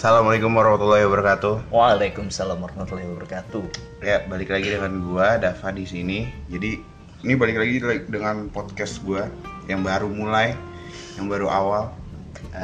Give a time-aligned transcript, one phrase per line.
[0.00, 1.68] Assalamualaikum warahmatullahi wabarakatuh.
[1.68, 3.64] Waalaikumsalam warahmatullahi wabarakatuh.
[4.00, 6.24] Ya, balik lagi dengan gua Dava di sini.
[6.48, 6.80] Jadi,
[7.20, 9.28] ini balik lagi dengan podcast gua
[9.68, 10.56] yang baru mulai,
[11.20, 11.92] yang baru awal.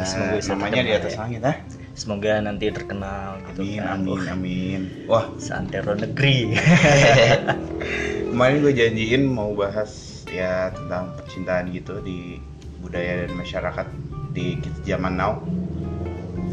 [0.08, 1.20] Semoga bisa namanya di terkenal atas ya.
[1.20, 1.56] langit, ah.
[1.92, 4.00] Semoga nanti terkenal gitu Amin, kan.
[4.00, 4.80] amin, amin.
[5.04, 6.56] Wah, Santero negeri.
[8.32, 12.40] kemarin gue janjiin mau bahas ya tentang percintaan gitu di
[12.80, 13.92] budaya dan masyarakat
[14.32, 14.56] di
[14.88, 15.44] zaman now.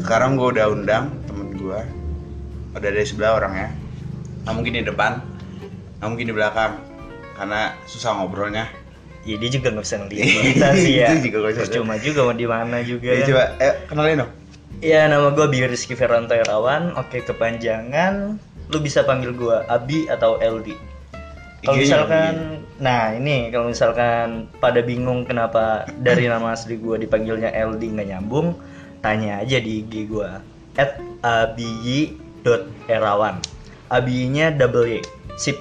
[0.00, 1.80] Sekarang gue udah undang temen gue,
[2.74, 3.70] udah dari sebelah orangnya.
[4.44, 5.12] Nggak mungkin di depan,
[6.00, 6.72] nggak mungkin di belakang,
[7.38, 8.66] karena susah ngobrolnya.
[9.28, 11.08] ya dia juga nggak bisa ngeliat kita sih ya.
[11.16, 11.62] Juga nggak bisa.
[11.68, 13.08] Percuma juga mau di mana juga.
[13.12, 13.28] Ya, kan.
[13.30, 14.32] coba, eh, kenalin dong.
[14.84, 16.92] Ya nama gue Bio Rizky Ferranto Irawan.
[16.98, 18.36] Oke kepanjangan.
[18.68, 20.76] Lu bisa panggil gue Abi atau LD.
[21.64, 27.96] Kalau misalkan, nah ini kalau misalkan pada bingung kenapa dari nama asli gue dipanggilnya LD
[27.96, 28.52] nggak nyambung,
[29.04, 30.24] tanya aja di IG gue
[30.80, 33.36] at abiyi.erawan
[33.92, 35.04] abiyinya double y.
[35.36, 35.60] Sip.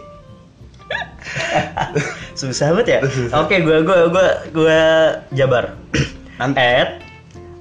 [2.40, 3.00] Susah banget ya?
[3.44, 4.80] Oke gue gue gue gue
[5.36, 5.76] jabar.
[6.44, 7.00] At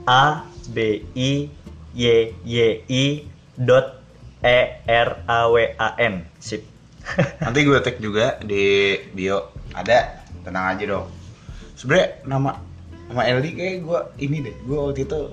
[0.08, 1.50] a b i
[1.92, 3.28] y y i
[3.60, 4.00] dot
[4.42, 6.24] e r a w a n.
[6.40, 6.64] Sip.
[7.44, 9.52] Nanti gue tag juga di bio.
[9.72, 11.08] Ada, tenang aja dong.
[11.76, 12.60] Sebenernya nama
[13.08, 14.52] nama LD kayak gue ini deh.
[14.68, 15.32] Gue waktu itu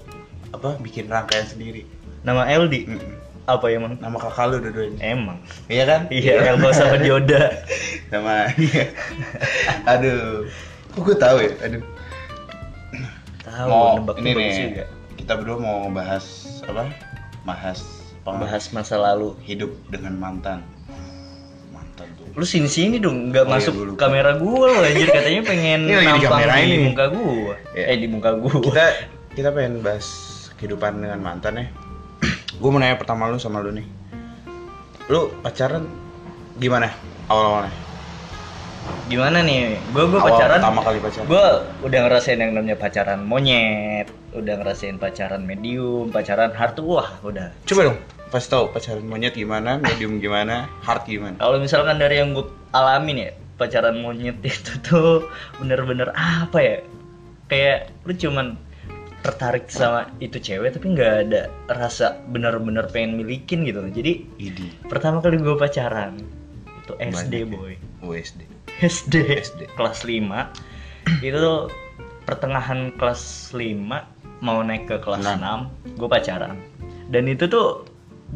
[0.51, 1.85] apa bikin rangkaian sendiri.
[2.19, 3.15] nama LD Mm-mm.
[3.45, 4.97] apa emang Nama kakak lu dua-duanya.
[5.01, 6.01] emang Iya kan?
[6.09, 7.49] iya Elmo sama Dioda
[8.07, 8.83] Nama iya.
[9.87, 10.45] Aduh.
[10.89, 11.51] Kok gue tahu ya?
[11.61, 11.83] Aduh.
[13.39, 14.51] tahu mau nebak ini nih.
[14.67, 16.25] juga Kita berdua mau bahas
[16.63, 16.89] apa?
[17.41, 17.79] Bahas
[18.21, 20.61] bahas masa lalu hidup dengan mantan.
[21.67, 22.29] Mantan tuh.
[22.31, 23.97] lu sini sini dong nggak Oh, iya, masuk lupa.
[23.99, 26.85] kamera gua lo anjir katanya pengen di nampang di ini.
[26.85, 27.83] muka gua Iya.
[27.87, 28.85] eh di muka gua Kita
[29.33, 30.05] kita pengen bahas
[30.59, 31.65] kehidupan dengan mantan ya.
[32.59, 33.87] gue mau nanya pertama lu sama lu nih.
[35.07, 35.87] Lu pacaran
[36.59, 36.91] gimana
[37.31, 37.89] awal-awalnya?
[39.09, 41.25] gimana nih gua Awal pacaran pertama kali pacaran.
[41.25, 41.45] gua
[41.81, 44.07] udah ngerasain yang namanya pacaran monyet
[44.37, 47.97] udah ngerasain pacaran medium pacaran hard wah udah Coba dong,
[48.29, 51.37] pas tau pacaran monyet gimana, medium gimana, hard gimana?
[51.41, 55.25] kalau misalkan dari yang gue alamin ya pacaran monyet itu tuh
[55.57, 56.77] bener-bener apa ya
[57.49, 58.61] kayak lu cuman
[59.19, 64.71] tertarik sama itu cewek tapi nggak ada rasa bener-bener pengen milikin gitu jadi Idi.
[64.87, 66.23] pertama kali gue pacaran
[66.83, 67.57] itu SD Banyak ya.
[67.59, 68.39] boy USD.
[68.79, 69.13] SD,
[69.43, 69.61] SD.
[69.75, 70.23] kelas 5
[71.27, 71.51] itu
[72.23, 75.67] pertengahan kelas 5 mau naik ke kelas Enam.
[75.83, 76.55] 6 gue pacaran
[77.11, 77.83] dan itu tuh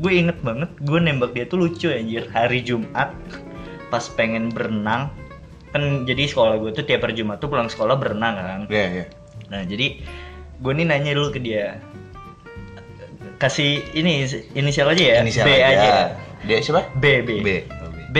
[0.04, 3.14] gue inget banget gue nembak dia tuh lucu anjir hari Jumat
[3.88, 5.14] pas pengen berenang
[5.72, 9.06] kan jadi sekolah gue tuh tiap hari Jumat tuh pulang sekolah berenang kan Iya, iya.
[9.48, 10.02] nah jadi
[10.64, 11.76] gue nih nanya dulu ke dia
[13.44, 14.24] kasih ini
[14.56, 15.92] inisial aja ya Inisial B aja,
[16.48, 16.88] Dia siapa?
[16.96, 17.50] B B B.
[17.68, 18.00] Oh, B.
[18.12, 18.18] B,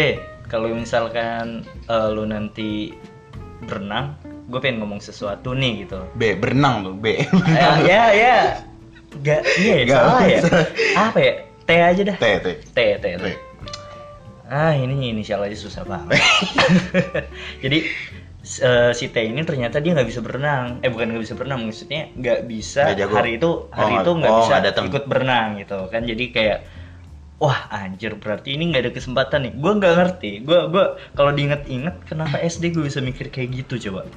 [0.52, 2.92] kalau misalkan eh, lu nanti
[3.64, 4.20] berenang,
[4.52, 6.04] gue pengen ngomong sesuatu nih gitu.
[6.20, 7.24] B, berenang tuh, B.
[7.56, 8.38] ya, ya, ya.
[9.24, 10.40] Gak, iya ya, salah ya.
[10.98, 11.34] Apa ya?
[11.64, 12.18] T aja dah.
[12.20, 12.26] T.
[12.44, 13.06] T, T, T.
[13.16, 13.26] T.
[14.52, 16.20] Ah, ini inisial aja susah banget.
[17.64, 17.88] Jadi
[18.44, 20.84] eh, si T ini ternyata dia nggak bisa berenang.
[20.84, 23.16] Eh bukan nggak bisa berenang, maksudnya nggak bisa jago.
[23.16, 26.04] hari itu hari Oh, itu nggak oh, bisa ikut berenang gitu kan.
[26.04, 26.60] Jadi kayak
[27.40, 29.54] wah anjir berarti ini nggak ada kesempatan nih.
[29.60, 30.32] Gue nggak ngerti.
[30.44, 34.08] Gue gue kalau diinget-inget kenapa SD gue bisa mikir kayak gitu coba.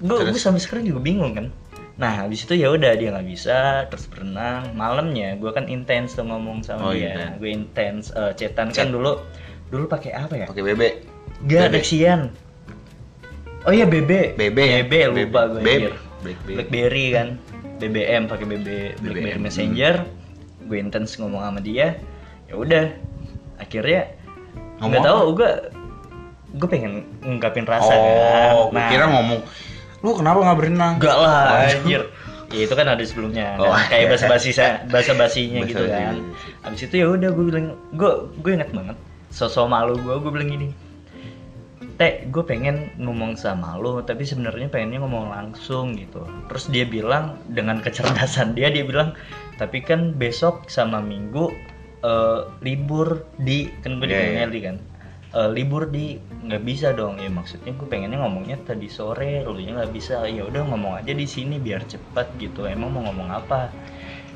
[0.00, 1.48] Gue gue sampai sekarang juga bingung kan.
[1.96, 6.28] Nah habis itu ya udah dia nggak bisa terus berenang malamnya gue kan intens tuh
[6.28, 7.32] ngomong Oh, sama dia intens.
[7.40, 8.84] gue intens eh, cetan Chat.
[8.84, 9.16] kan dulu
[9.72, 10.82] dulu pakai apa ya Pakai BB.
[11.48, 12.44] Gak BB.
[13.66, 14.58] Oh iya BB BB?
[14.86, 15.82] BB lupa gue BB.
[16.22, 16.54] Blackberry.
[16.54, 17.28] Blackberry kan
[17.82, 18.68] BBM pakai BB
[19.02, 19.40] Blackberry BBM.
[19.42, 19.94] Messenger
[20.66, 21.98] gue intens ngomong sama dia
[22.46, 22.86] ya udah
[23.58, 24.10] akhirnya
[24.78, 25.50] nggak tahu gue
[26.56, 29.40] gue pengen ngungkapin rasa oh, kan gua kira ngomong,
[30.00, 30.94] lu kenapa nggak berenang?
[30.96, 31.66] Enggak lah, Oh.
[31.68, 32.02] anjir.
[32.54, 33.58] Ya itu kan ada sebelumnya.
[33.60, 33.90] Oh, kan.
[33.92, 34.50] kayak bahasa basi
[34.88, 36.22] bahasa basinya gitu kan.
[36.64, 38.96] Habis itu ya udah gue bilang, gue gue inget banget.
[39.34, 40.68] Sosok malu gue, gue bilang gini.
[41.96, 46.28] Teh, gue pengen ngomong sama lo, tapi sebenarnya pengennya ngomong langsung gitu.
[46.52, 49.16] Terus dia bilang dengan kecerdasan dia, dia bilang,
[49.56, 51.48] tapi kan besok sama minggu
[52.04, 54.44] eh, libur di kan gue di iya.
[54.44, 54.76] Keneli kan.
[55.36, 59.84] Eh, libur di nggak bisa dong ya maksudnya gue pengennya ngomongnya tadi sore lu nya
[59.84, 63.68] nggak bisa ya udah ngomong aja di sini biar cepat gitu emang mau ngomong apa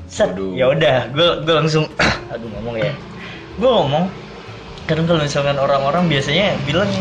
[0.05, 1.89] set ya udah gue gue langsung
[2.35, 2.93] aduh ngomong ya
[3.57, 4.13] gue ngomong
[4.85, 6.91] kadang kalau misalkan orang-orang biasanya bilang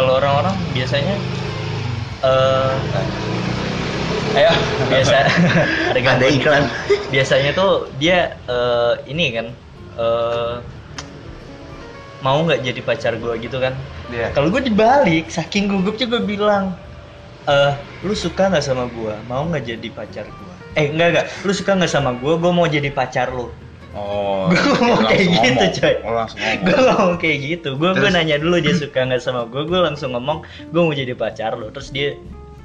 [0.00, 1.12] kalau orang-orang biasanya
[2.24, 2.72] eh
[4.40, 4.52] ayo.
[4.88, 5.28] biasa
[5.92, 6.64] ada ada iklan.
[7.12, 9.46] biasanya tuh dia eh, ini kan
[10.00, 10.54] eh,
[12.24, 13.76] mau nggak jadi pacar gue gitu kan?
[14.08, 14.32] Iya.
[14.32, 16.72] kalau gue dibalik saking gugupnya gue bilang
[17.44, 21.52] eh lu suka nggak sama gue mau nggak jadi pacar gue eh enggak enggak lu
[21.52, 23.52] suka nggak sama gue gue mau jadi pacar lu
[23.94, 25.78] oh Gua ngomong langsung kayak gitu, ngomong.
[25.78, 25.94] coy.
[25.94, 26.28] oh, ngomong.
[26.62, 27.68] Gue ngomong kayak gitu.
[27.78, 31.14] Gue gue nanya dulu dia suka nggak sama gue gue langsung ngomong gue mau jadi
[31.14, 31.70] pacar lo.
[31.74, 32.14] Terus dia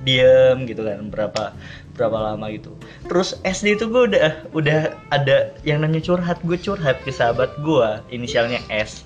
[0.06, 1.54] diem gitu kan berapa
[1.98, 2.74] berapa lama gitu.
[3.10, 6.38] Terus SD itu gue udah udah ada yang namanya curhat.
[6.46, 9.06] Gue curhat ke sahabat gue inisialnya S.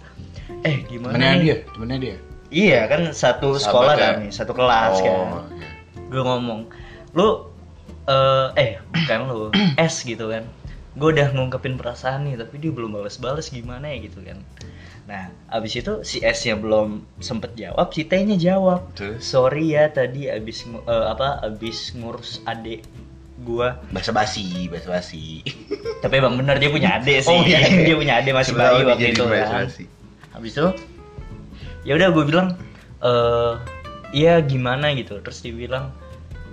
[0.67, 1.43] Eh gimana temennya nih?
[1.43, 1.57] dia?
[1.71, 2.15] Temennya dia?
[2.49, 4.01] Iya kan satu Sahabat sekolah ya?
[4.01, 5.13] kan satu kelas kan.
[5.13, 5.69] oh iya.
[6.09, 6.65] gue ngomong
[7.13, 7.45] lu
[8.09, 9.41] eh eh bukan lu
[9.77, 10.49] S gitu kan
[10.99, 14.43] gue udah ngungkepin perasaan nih tapi dia belum balas-balas gimana ya gitu kan.
[15.07, 18.91] Nah abis itu si S nya belum sempet jawab si T nya jawab.
[18.93, 22.83] Terus sorry ya tadi abis eh, apa abis ngurus adik
[23.41, 23.79] gua.
[23.95, 25.41] Basa basi basa basi
[26.03, 27.31] tapi emang bener dia punya adik sih.
[27.31, 27.81] Oh, iya, iya.
[27.87, 29.71] dia punya adik masih bayi waktu itu kan.
[30.29, 30.67] habis itu
[31.87, 32.47] ya udah gue bilang
[33.01, 33.53] eh
[34.11, 35.23] iya gimana gitu.
[35.23, 35.95] Terus dia bilang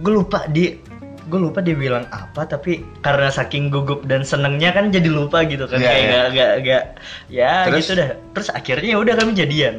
[0.01, 0.79] gue lupa dia
[1.27, 5.67] gue lupa dia bilang apa tapi karena saking gugup dan senengnya kan jadi lupa gitu
[5.67, 6.11] kan Iya, kayak iya.
[6.11, 6.85] gak, gak, gak
[7.27, 7.79] ya Terus?
[7.81, 9.77] gitu dah terus akhirnya ya udah kami jadian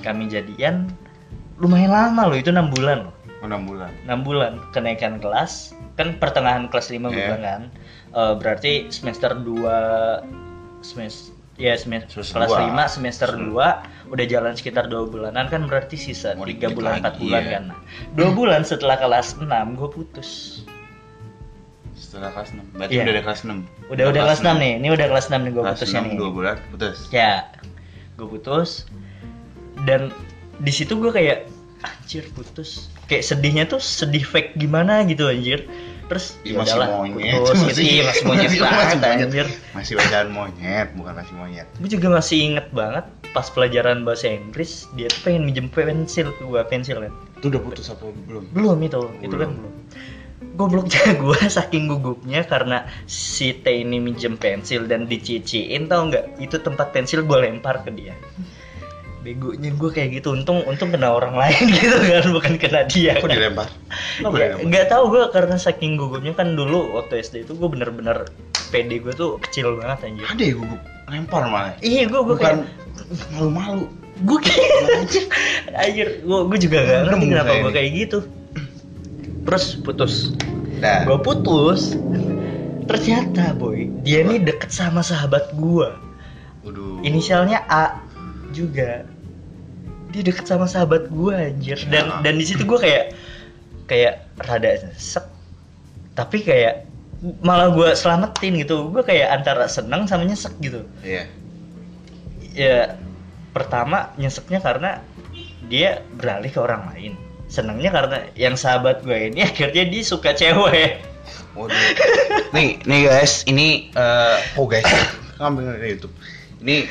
[0.00, 0.88] kami jadian
[1.56, 6.12] lumayan lama loh itu enam bulan loh Oh, enam bulan 6 bulan kenaikan kelas kan
[6.14, 7.24] pertengahan kelas 5 gue Iya.
[7.26, 7.62] bilang kan
[8.10, 10.20] Eh, berarti semester 2
[10.80, 12.60] semester ya semester kelas dua.
[12.84, 16.98] 5 semester 2 udah jalan sekitar dua bulanan kan berarti sisa Mau 3 dikit bulan
[16.98, 17.50] 4 lagi, bulan ya.
[17.50, 17.78] kan nah,
[18.18, 20.59] 2 bulan setelah kelas 6 gue putus
[22.00, 23.02] setelah kelas 6 berarti Iya.
[23.02, 24.72] udah ada kelas 6 udah udah kelas 6 nih.
[24.80, 26.16] Ini udah kelas 6 nih gue putusnya 6 nih.
[26.16, 26.98] dua bulan putus.
[27.10, 27.32] Ya.
[28.16, 28.70] Gue putus.
[29.80, 30.00] Dan
[30.58, 31.38] di situ gue kayak
[31.80, 32.88] anjir putus.
[33.04, 35.64] Kayak sedihnya tuh sedih fake gimana gitu anjir.
[36.06, 37.34] Terus ya masih udahlah, monyet.
[37.38, 37.80] putus gitu.
[37.80, 39.20] Iya masih monyet masih banget monyet.
[39.22, 39.46] anjir.
[39.72, 41.66] Masih bacaan monyet bukan masih monyet.
[41.76, 46.42] Gue juga masih inget banget pas pelajaran bahasa Inggris dia tuh pengen minjem pensil ke
[46.42, 47.12] gue pensil kan.
[47.38, 48.42] Itu udah putus apa belum?
[48.50, 49.79] Belum itu itu kan Belum.
[50.54, 56.42] Gobloknya gue saking gugupnya karena si T ini minjem pensil dan diciciin tau nggak?
[56.42, 58.14] Itu tempat pensil gue lempar ke dia.
[59.20, 60.32] Begonya gue kayak gitu.
[60.32, 63.20] Untung untung kena orang lain gitu kan bukan kena dia.
[63.20, 63.36] Kok kan.
[63.36, 63.68] dilempar?
[64.18, 68.26] Kenapa Ya, nggak tahu gue karena saking gugupnya kan dulu waktu SD itu gue bener-bener
[68.70, 70.26] PD gue tuh kecil banget anjir.
[70.26, 70.80] Ada ya gugup?
[71.10, 71.74] Lempar malah.
[71.82, 73.86] Iya gue gue bukan kayak malu-malu.
[74.20, 74.68] Gue kayak
[75.84, 78.18] anjir gue gue juga gak ngerti kenapa gue kayak gitu
[79.44, 80.34] terus putus.
[80.80, 81.96] Dah gue putus
[82.90, 85.88] ternyata boy dia nih deket sama sahabat gue
[87.06, 88.00] inisialnya A
[88.50, 89.06] juga.
[90.10, 91.78] Dia deket sama sahabat gue anjir.
[91.86, 92.16] Dan Ya.
[92.24, 93.14] dan di situ gue kayak
[93.86, 95.24] kayak rada sek
[96.18, 96.84] tapi kayak
[97.44, 98.90] malah gue selamatin gitu.
[98.90, 100.82] Gue kayak antara seneng sama nyesek gitu.
[101.06, 101.24] Iya.
[102.50, 102.76] Ya
[103.54, 104.98] pertama nyeseknya karena
[105.70, 107.14] dia beralih ke orang lain
[107.50, 111.02] senangnya karena yang sahabat gue ini akhirnya dia suka cewek
[111.50, 111.74] Waduh.
[112.54, 114.86] nih, nih guys, ini eh oh guys,
[115.42, 116.14] ngambil dari YouTube.
[116.62, 116.86] Ini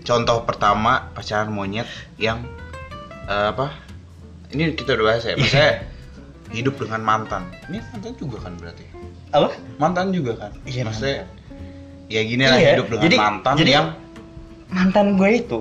[0.00, 1.84] contoh pertama pacaran monyet
[2.16, 2.40] yang
[3.28, 3.68] eh, apa?
[4.48, 5.36] Ini kita udah bahas ya.
[5.38, 5.84] Maksudnya
[6.48, 7.52] hidup dengan mantan.
[7.68, 8.84] Ini mantan juga kan berarti.
[9.28, 10.52] apa Mantan juga kan.
[10.64, 11.28] Iya, Maksudnya
[12.08, 13.86] ya gini lah Iya, hidup dengan jadi- mantan jadi- yang
[14.68, 15.60] mantan gue itu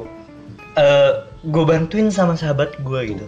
[0.76, 1.12] eh
[1.44, 3.28] gue bantuin sama sahabat gue gitu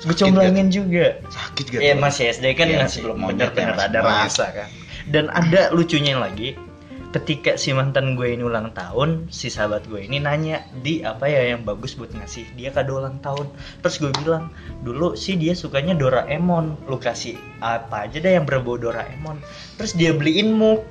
[0.00, 1.80] Sakit comblangin juga sakit gitu.
[1.80, 4.24] ya masih SD kan Iya, masih belum monyet bener-bener ya, ada monyet.
[4.26, 4.68] rasa kan
[5.08, 6.56] dan ada lucunya lagi
[7.10, 11.42] ketika si mantan gue ini ulang tahun si sahabat gue ini nanya di apa ya
[11.52, 13.50] yang bagus buat ngasih dia kado ulang tahun
[13.82, 14.46] terus gue bilang
[14.80, 19.42] dulu sih dia sukanya Doraemon lu kasih apa aja deh yang berbau Doraemon
[19.74, 20.86] terus dia beliin mug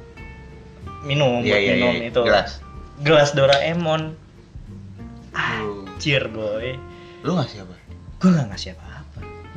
[1.01, 2.07] minum Iya buat iya minum iya.
[2.11, 2.51] itu Jelas.
[2.99, 4.01] gelas Doraemon
[5.31, 5.87] Tuh.
[5.87, 6.75] Anjir boy
[7.23, 7.75] Lu ngasih apa?
[8.19, 8.88] Gue gak ngasih apa-apa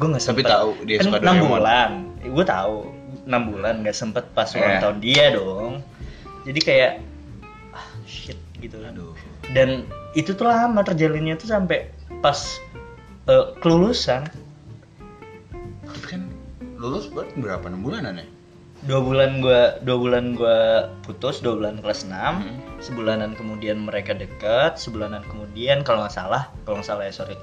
[0.03, 1.47] Gue gak Tapi sempet tahu dia kan suka 6 Doraemon.
[1.49, 1.91] bulan
[2.25, 2.77] Gue tahu
[3.23, 4.81] 6 bulan gak sempet pas ulang Iya.
[4.81, 5.73] tahun dia dong
[6.43, 6.93] Jadi kayak
[7.71, 9.15] ah, Shit gitu kan Aduh.
[9.49, 11.87] Dan itu tuh lama terjalinnya tuh sampai
[12.19, 12.59] pas
[13.27, 14.27] eh, kelulusan
[15.83, 16.23] Tapi kan
[16.75, 17.63] lulus berapa?
[17.63, 18.27] 6 bulanan ya?
[18.83, 20.59] dua bulan gua dua bulan gua
[21.07, 22.59] putus dua bulan kelas 6 Hmm.
[22.83, 27.39] sebulanan kemudian mereka dekat sebulanan kemudian kalau nggak salah kalau nggak salah ya sorry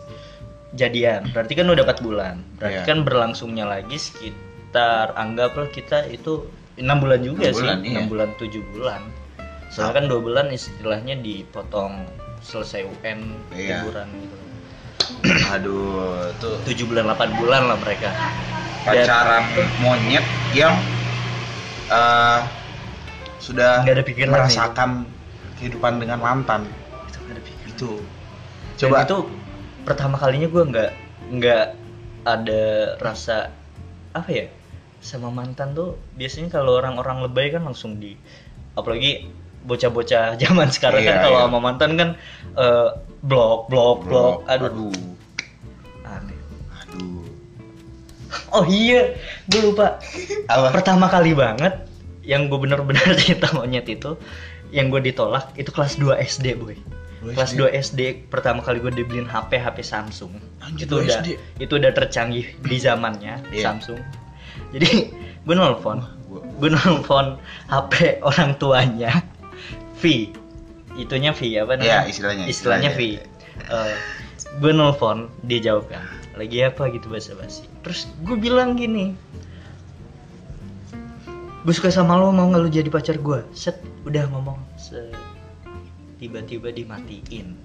[0.73, 1.25] jadian.
[1.31, 2.35] Berarti kan udah 4 bulan.
[2.57, 2.87] Berarti Iya.
[2.87, 6.45] kan berlangsungnya lagi sekitar anggaplah kita itu
[6.77, 7.65] enam bulan juga Enam sih.
[7.65, 7.91] bulan, iya.
[7.97, 9.01] enam bulan tujuh bulan.
[9.69, 12.05] Soalnya kan dua bulan istilahnya dipotong
[12.41, 13.81] selesai UN Iya.
[13.81, 14.37] liburan gitu.
[15.49, 16.57] Aduh, tuh.
[16.65, 18.09] Tujuh bulan 8 bulan lah mereka.
[18.81, 19.43] Pacaran
[19.79, 20.73] monyet yang
[21.89, 22.39] eh,
[23.39, 24.89] sudah Nggak ada pikiran merasakan
[25.57, 26.69] kehidupan dengan mantan.
[27.09, 27.69] Itu nggak ada pikiran.
[27.69, 27.91] itu.
[27.99, 29.17] Dan coba itu
[29.89, 30.91] pertama kalinya gue nggak
[31.41, 31.65] nggak
[32.29, 32.63] ada
[33.01, 33.49] rasa
[34.13, 34.45] apa ya
[35.01, 38.13] sama mantan tuh biasanya kalau orang-orang lebay kan langsung di
[38.77, 39.25] apalagi
[39.65, 41.45] bocah-bocah zaman sekarang kan Iya, kalau iya.
[41.49, 42.09] sama mantan kan
[42.53, 42.89] eh,
[43.25, 44.69] blok blok blok aduh.
[44.69, 45.01] aduh.
[46.05, 46.39] Aneh.
[46.85, 47.25] Aduh.
[48.53, 49.17] Oh iya
[49.49, 49.97] gue lupa.
[50.47, 50.69] Apa?
[50.71, 51.89] Pertama kali banget
[52.21, 54.15] yang gue bener-bener cinta monyet itu
[54.69, 56.77] yang gue ditolak itu kelas 2 SD boy
[57.19, 57.59] Dua kelas SD.
[57.59, 60.33] 2 SD pertama kali gue dibeliin HP HP Samsung.
[60.63, 61.27] Anjir, itu udah SD.
[61.59, 63.75] itu udah tercanggih di zamannya Iya.
[63.75, 63.99] Samsung.
[64.71, 65.11] Jadi
[65.45, 65.99] gue nelfon.
[66.59, 67.35] Gue nelfon
[67.67, 69.23] HP orang tuanya.
[69.99, 70.31] V.
[70.95, 72.07] Itunya V apa namanya?
[72.07, 72.99] Iya, istilahnya, istilahnya V.
[73.19, 73.23] istilahnya.
[73.69, 73.95] Eh,
[74.57, 76.01] gue nelfon dia jawab kan
[76.33, 76.87] lagi apa?
[76.89, 79.13] gitu basa basi terus gue bilang gini
[81.61, 85.11] gue suka sama lo mau nggak lo jadi pacar gue set udah ngomong set
[86.19, 87.55] tiba-tiba dimatiin.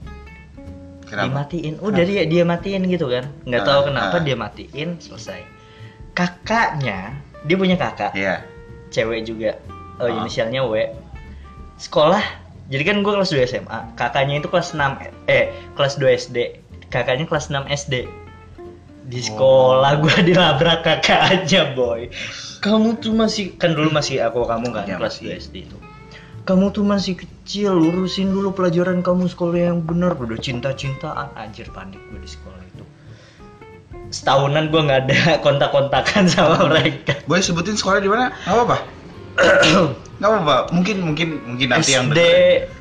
[1.05, 1.27] Kenapa?
[1.29, 1.75] dimatiin.
[1.79, 3.29] Udah dia dia matiin gitu kan?
[3.45, 4.23] Nggak tahu Ah, kenapa ah.
[4.23, 5.43] dia matiin selesai.
[6.15, 8.15] Kakaknya dia punya kakak.
[8.15, 8.47] Iya.
[8.89, 9.59] cewek juga.
[9.99, 10.23] Oh, Ah.
[10.23, 10.87] inisialnya W.
[11.77, 12.23] Sekolah.
[12.71, 14.97] Jadi kan gue kelas 2 SMA kakaknya itu kelas 6
[15.29, 16.39] eh kelas 2 SD
[16.89, 18.09] kakaknya kelas 6 SD
[19.05, 22.09] di sekolah gue dilabrak kakaknya boy.
[22.65, 25.37] Kamu tuh masih kan dulu masih aku kamu kan Ya, kelas masih.
[25.37, 25.77] 2 SD itu
[26.45, 32.01] kamu tuh masih kecil urusin dulu pelajaran kamu sekolah yang bener udah cinta-cintaan anjir panik
[32.13, 32.85] gue di sekolah itu
[34.13, 38.29] setahunan gue nggak ada kontak-kontakan sama mereka Boleh sebutin sekolah di mana?
[38.45, 38.77] Nggak apa-apa.
[40.15, 40.57] Nggak apa-apa.
[40.71, 42.21] Mungkin mungkin mungkin nanti yang SD.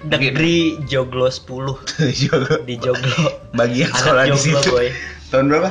[0.05, 2.61] Negeri Joglo 10 Mungkin.
[2.69, 3.17] di Joglo.
[3.57, 4.69] Bagi yang Anak sekolah di Joglo, situ.
[4.69, 4.87] boy.
[5.33, 5.69] Tahun berapa?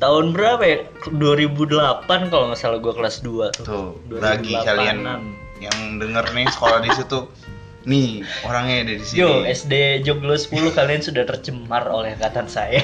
[0.00, 0.78] Tahun berapa ya?
[1.12, 3.28] 2008 kalau nggak salah gua kelas 2
[3.60, 3.64] tuh.
[3.68, 4.64] Tuh, bagi 2008-an.
[4.64, 4.96] kalian
[5.62, 7.18] yang denger nih sekolah di situ,
[7.86, 9.18] nih orangnya ada di sini.
[9.22, 12.82] Yo, SD Joglo 10 kalian sudah tercemar oleh angkatan saya.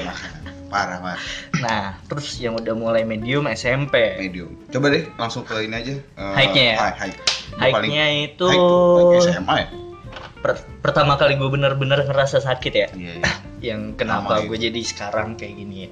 [0.69, 1.21] Parah, parah.
[1.65, 4.21] Nah, terus yang udah mulai medium SMP.
[4.21, 4.53] Medium.
[4.69, 5.95] Coba deh langsung ke ini aja.
[5.97, 6.75] Eh, Hike-nya ya?
[6.93, 7.17] Hike,
[7.57, 9.67] Hike-nya itu hike tuh, hike SMA ya?
[10.39, 12.87] per- pertama kali gue bener-bener ngerasa sakit ya.
[12.95, 13.31] Iya, iya.
[13.73, 14.71] yang kenapa gue itu.
[14.71, 15.89] jadi sekarang kayak gini ya.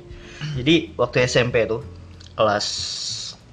[0.61, 1.81] Jadi waktu SMP tuh
[2.37, 2.65] kelas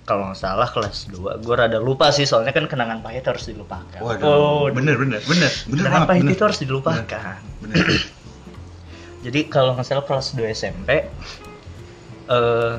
[0.04, 4.00] kalau nggak salah kelas 2 gue rada lupa sih soalnya kan kenangan pahit harus dilupakan.
[4.04, 6.34] Waduh, oh, bener, bener, bener, bener kenangan banget, pahit bener.
[6.36, 7.36] itu harus dilupakan.
[7.64, 7.84] Bener.
[9.24, 10.90] Jadi kalau nggak salah kelas 2 SMP
[12.24, 12.74] eh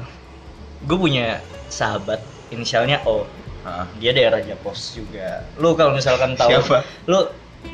[0.85, 2.21] gue punya sahabat
[2.53, 3.25] inisialnya O.
[3.97, 5.41] Dia daerah Japos juga.
[5.57, 6.85] Lu kalau misalkan tahu Siapa?
[7.09, 7.25] lu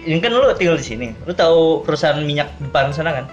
[0.07, 1.07] ini kan lu tinggal di sini.
[1.27, 3.25] Lu tahu perusahaan minyak depan sana kan?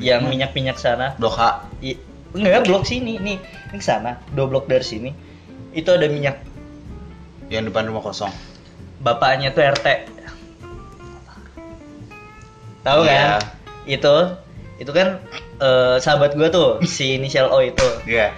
[0.00, 1.16] Yang minyak-minyak sana.
[1.16, 1.64] Blok H.
[1.80, 1.96] I,
[2.34, 3.36] enggak blok sini nih
[3.70, 5.10] ini sana dua blok dari sini
[5.70, 6.38] itu ada minyak
[7.44, 8.32] Yang depan rumah kosong.
[8.98, 9.86] bapaknya tuh RT
[12.82, 13.12] tahu Iya.
[13.12, 13.28] kan
[13.86, 14.14] itu
[14.76, 15.20] itu kan
[15.58, 18.32] eh, sahabat gua tuh si inisial O itu Iya.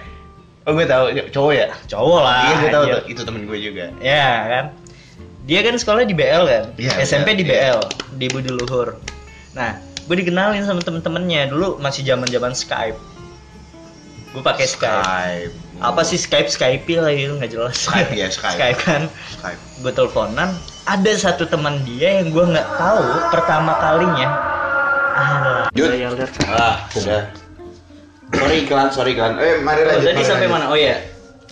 [0.61, 1.67] Oh, gue tahu cowok ya?
[1.87, 3.01] cowok lah Iya, gue tahu tuh.
[3.07, 3.87] Itu temen gue juga.
[3.97, 4.65] ya kan
[5.47, 7.51] dia kan sekolah di BL kan Iya, SMP iya, di iya.
[7.71, 7.79] BL
[8.13, 8.99] di Budi Luhur
[9.55, 12.99] nah gue dikenalin sama temen-temennya dulu masih zaman zaman Skype
[14.37, 15.51] gue pakai Skype.
[15.81, 18.53] apa sih Skype Skype lah itu nggak jelas Skype ya, Skype.
[18.53, 19.01] Skype kan
[19.33, 19.61] Skype.
[19.81, 20.53] gue teleponan
[20.85, 23.01] ada satu teman dia yang gue nggak tahu
[23.33, 24.29] pertama kalinya
[25.17, 27.33] ah lihat Ah, sudah.
[28.27, 29.39] Sorry iklan, sorry iklan.
[29.41, 30.13] Eh, mari oh, lanjut.
[30.13, 31.01] tadi mari sampai mana oh ya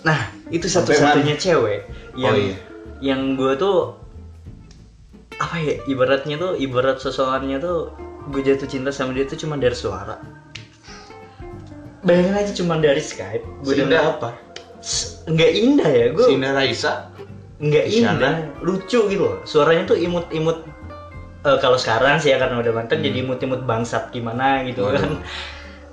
[0.06, 2.58] nah itu satu-satunya cewek yang Oh, iya.
[3.02, 3.98] yang gue tuh
[5.42, 7.90] apa ya ibaratnya tuh ibarat seseorangnya tuh
[8.30, 10.22] gue jatuh cinta sama dia tuh cuma dari suara
[12.06, 14.38] bayangin aja cuma dari Skype gue apa?
[15.26, 17.10] nggak indah ya gue Sinda Raisa.
[17.58, 18.12] nggak Isyana.
[18.14, 20.62] indah lucu gitu loh suaranya tuh imut-imut
[21.42, 23.06] eh, kalau sekarang sih ya karena udah mantan Hmm.
[23.06, 25.02] jadi imut-imut bangsat gimana gitu Waduh.
[25.02, 25.12] kan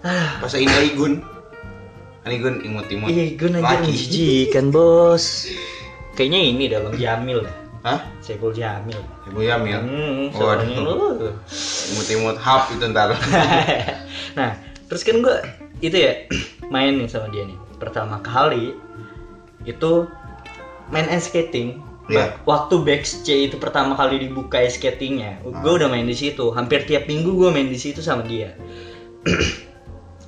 [0.02, 1.22] ah Bahasa Indah Igun.
[2.22, 3.08] Anigun imut-imut.
[3.08, 5.48] iya gue aja menjijikan bos
[6.12, 7.40] kayaknya ini dah bang Jamil
[7.82, 7.98] Hah?
[8.20, 8.94] Saiful Jamil
[9.26, 9.80] Ibu Yamil.
[9.80, 11.34] hmm, Waduh.
[11.90, 13.10] Imut-imut hap itu ntar.
[14.38, 14.54] nah
[14.86, 15.36] terus kan gue
[15.82, 16.12] itu ya
[16.74, 17.58] main nih sama dia nih.
[17.76, 18.72] Pertama kali
[19.62, 20.06] itu
[20.88, 21.82] main ice skating.
[22.10, 22.34] Iya.
[22.50, 26.50] waktu C itu pertama kali dibuka ice skatingnya gue udah main di situ.
[26.50, 28.54] Hampir tiap minggu gue main di situ sama dia.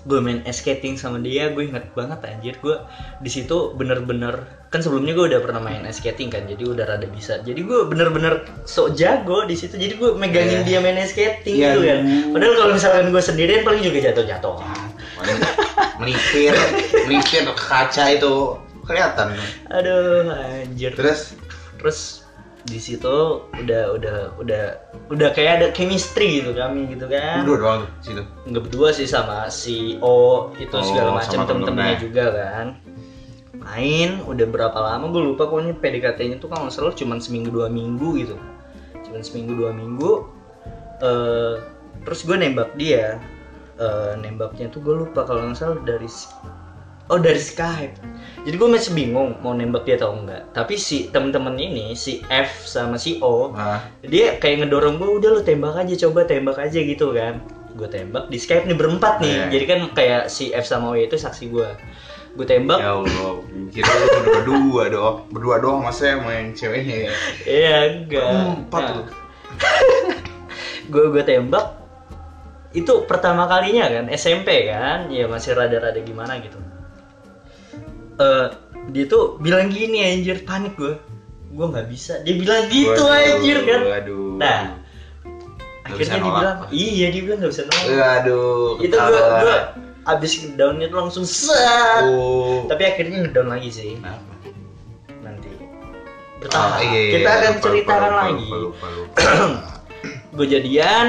[0.05, 2.55] Gue main ice skating sama dia gue inget banget anjir.
[2.61, 2.77] Gue
[3.25, 4.37] di situ bener-bener
[4.69, 7.41] kan sebelumnya gue udah pernah main ice skating kan jadi udah rada bisa.
[7.41, 10.69] Jadi gue bener-bener sok jago di situ jadi gue megangin Iya.
[10.69, 11.99] dia main ice skating Iya, gitu kan.
[12.05, 12.33] Aduh.
[12.37, 14.57] padahal kalau misalkan gue sendirian paling juga jatuh-jatuh
[16.01, 16.55] melipir,
[17.07, 18.59] melipir ke kaca itu.
[18.85, 19.33] kelihatan.
[19.73, 20.93] Aduh anjir.
[20.93, 21.33] Terus?
[21.81, 22.21] Terus
[22.65, 24.63] di situ udah udah udah
[25.09, 27.45] udah kayak ada chemistry gitu kami gitu kan.
[27.45, 28.23] Berdua doang tuh situ?
[28.45, 31.97] Nggak berdua sih sama si O itu Oh, segala macam temen-temennya.
[31.97, 32.67] juga kan.
[33.57, 38.21] Main udah berapa lama gue lupa pokoknya PDKT-nya tuh kalau salah cuman seminggu dua minggu
[38.21, 38.37] gitu.
[39.01, 40.29] Cuman seminggu dua minggu
[41.01, 41.55] eh
[42.05, 43.17] terus gue nembak dia
[43.75, 46.07] Eh nembaknya tuh gue lupa kalau nggak salah dari
[47.11, 47.99] oh dari Skype.
[48.47, 50.47] Jadi gue masih bingung mau nembak dia atau enggak.
[50.55, 53.83] Tapi si temen-temen ini si F sama si O ah.
[54.07, 57.43] dia kayak ngedorong gue udah lu tembak aja coba tembak aja gitu kan.
[57.75, 59.35] Gue tembak di Skype nih berempat nih.
[59.35, 59.47] Iya.
[59.51, 61.69] jadi kan kayak si F sama O itu saksi gue
[62.39, 62.79] gue tembak.
[62.79, 63.43] Ya Allah
[63.75, 65.17] kira lu berdua doang.
[65.35, 67.13] Berdua doang masa yang ceweknya ya?
[67.43, 68.31] Iya enggak.
[68.71, 69.05] Empat Nah, lu
[70.95, 71.84] gue gue tembak
[72.75, 75.07] itu pertama kalinya kan SMP kan?
[75.09, 76.59] Ya masih rada-rada gimana gitu.
[78.19, 78.47] Eh
[78.91, 80.99] dia tuh bilang gini anjir panik gue
[81.55, 82.21] gue nggak bisa.
[82.27, 83.81] Dia bilang gitu Waduh, anjir kan?
[84.03, 84.61] aduh Nah,
[85.95, 86.35] bisa akhirnya dia nolak.
[86.43, 87.87] bilang iya dia bilang nggak bisa nolak.
[88.21, 89.57] Aduh itu gue gue
[90.05, 92.05] abis downnya tuh langsung set.
[92.11, 92.67] Oh.
[92.67, 93.97] Tapi akhirnya ngedown lagi sih.
[93.97, 94.35] Kenapa?
[95.23, 95.49] Nanti.
[96.53, 99.03] Ah, bertahap iya, iya, kita iya, akan lupa, ceritakan lupa, lupa, lagi
[100.37, 101.07] gue jadian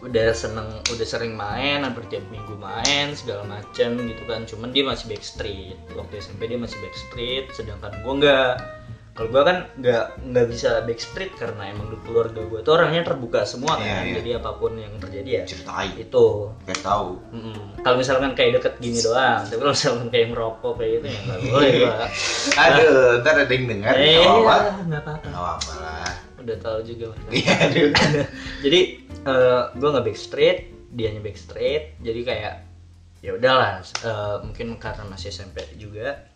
[0.00, 4.44] udah seneng udah sering main hampir tiap minggu main segala macem gitu kan.
[4.44, 5.76] Cuman dia masih backstreet.
[5.90, 8.54] Waktu SMP dia masih backstreet sedangkan gue nggak.
[9.10, 13.42] Kalau gue kan nggak nggak bisa backstreet karena emang di keluarga gue tuh orangnya terbuka
[13.42, 14.02] semua Iya, kan.
[14.02, 14.14] iya.
[14.16, 15.92] jadi apa pun yang terjadi ya ceritain.
[15.94, 16.26] itu.
[16.64, 17.10] Pengen tahu.
[17.28, 17.58] Mm-mm.
[17.80, 21.38] Kalau misalkan kayak deket gini doang, tapi kalau misalkan kayak ngerokok kayak gitu ya nggak
[21.44, 21.94] boleh gua.
[22.64, 22.90] aduh
[23.20, 25.26] ntar ada yang dengar Eh, nggak apa nggak apa-apa.
[25.26, 26.08] nggak apa lah
[26.50, 27.14] Udah tahu juga.
[27.30, 27.54] iya
[28.66, 28.80] jadi
[29.22, 30.58] eh gue nggak backstreet,
[30.90, 32.54] dianya backstreet, jadi kayak
[33.22, 33.78] ya udahlah.
[33.84, 36.26] eh, mungkin karena masih SMP juga,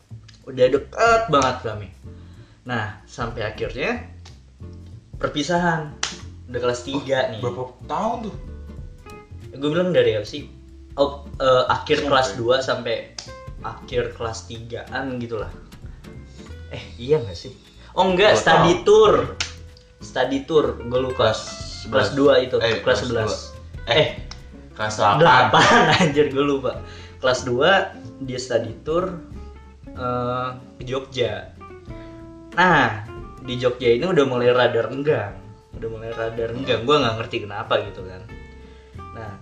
[0.46, 1.88] udah deket banget kami.
[2.62, 4.06] Nah sampai akhirnya
[5.18, 5.90] perpisahan,
[6.46, 7.40] udah kelas 3 nih.
[7.40, 8.34] berapa tahun tuh
[9.54, 10.50] gue bilang dari apa sih
[10.98, 12.10] oh, eh, akhir Sampai.
[12.10, 12.96] kelas 2 sampai
[13.62, 15.48] akhir kelas 3an gitulah
[16.68, 17.54] eh iya gak sih
[17.94, 18.84] oh enggak Gua study tahu.
[18.84, 19.12] tour
[20.04, 21.32] study tour gue lupa.
[21.32, 21.40] Kelas
[21.88, 22.46] kelas 2 11.
[22.46, 23.52] itu Eh, kelas kelas
[23.84, 24.06] 11 eh
[24.76, 26.84] kelas 8 8 anjir gue lupa.
[27.18, 29.16] Kelas 2 dia study tour
[29.88, 31.50] eh, ke Jogja.
[32.54, 33.08] Nah
[33.44, 35.34] di Jogja ini udah mulai rada renggang
[35.74, 38.22] udah mulai rada renggang gue nggak ngerti kenapa gitu kan.
[39.16, 39.32] Nah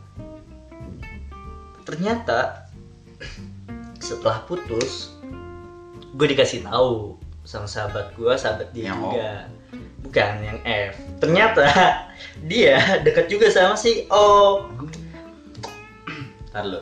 [1.83, 2.71] ternyata
[3.99, 5.15] setelah putus
[6.13, 9.31] gue dikasih tahu sama sahabat gue sahabat dia Yang juga
[10.03, 10.95] bukan yang F.
[11.19, 11.65] Ternyata
[12.45, 14.67] dia dekat juga sama si O.
[16.51, 16.81] Ntar lu.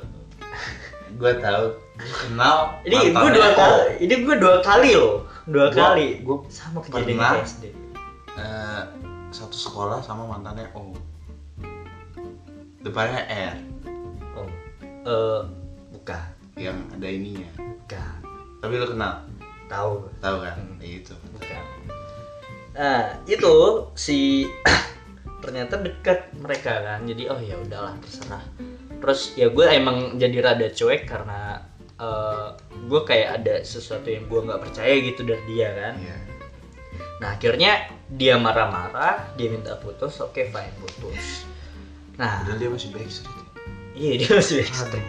[1.14, 5.28] Gue tahu kenal ini gue dua kali ini gue dua kali loh.
[5.44, 6.22] Dua Gua- kali.
[6.22, 7.64] gua sama kejadian SD
[8.34, 8.82] Eh,
[9.30, 10.94] satu sekolah sama mantannya O.
[12.80, 13.56] Depannya R.
[14.34, 14.48] Oh
[15.04, 15.40] eh
[15.92, 16.24] bukan.
[16.56, 17.50] Yang ada ininya.
[17.56, 18.12] Bukan.
[18.60, 19.24] Tapi lu kenal?
[19.68, 19.90] Tahu.
[20.02, 20.12] Gue.
[20.18, 20.56] tahu kan?
[20.56, 20.78] Hmm.
[20.80, 21.14] Itu.
[21.36, 21.62] Bukan
[22.80, 23.52] nah itu
[23.92, 24.48] si
[25.44, 27.04] ternyata dekat mereka kan.
[27.04, 28.44] Jadi oh ya udahlah terserah.
[29.00, 31.60] Terus ya gue emang jadi rada cuek karena
[32.00, 32.48] eh,
[32.88, 35.94] gue kayak ada sesuatu yang gue nggak percaya gitu dari dia kan.
[36.00, 36.16] Iya.
[37.20, 37.72] Nah akhirnya
[38.08, 41.44] dia marah-marah dia minta putus oke fine putus.
[42.16, 42.40] Nah.
[42.44, 43.48] Padahal dia masih backstreet
[43.96, 45.06] iya dia masih backstreet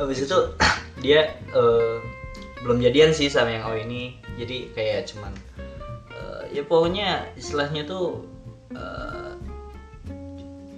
[0.00, 0.38] habis itu
[1.04, 1.96] dia eh,
[2.60, 4.20] belum jadian sih sama yang O ini.
[4.36, 5.32] Jadi kayak cuman
[6.20, 8.28] eh, ya pokoknya istilahnya tuh
[8.70, 9.32] eh,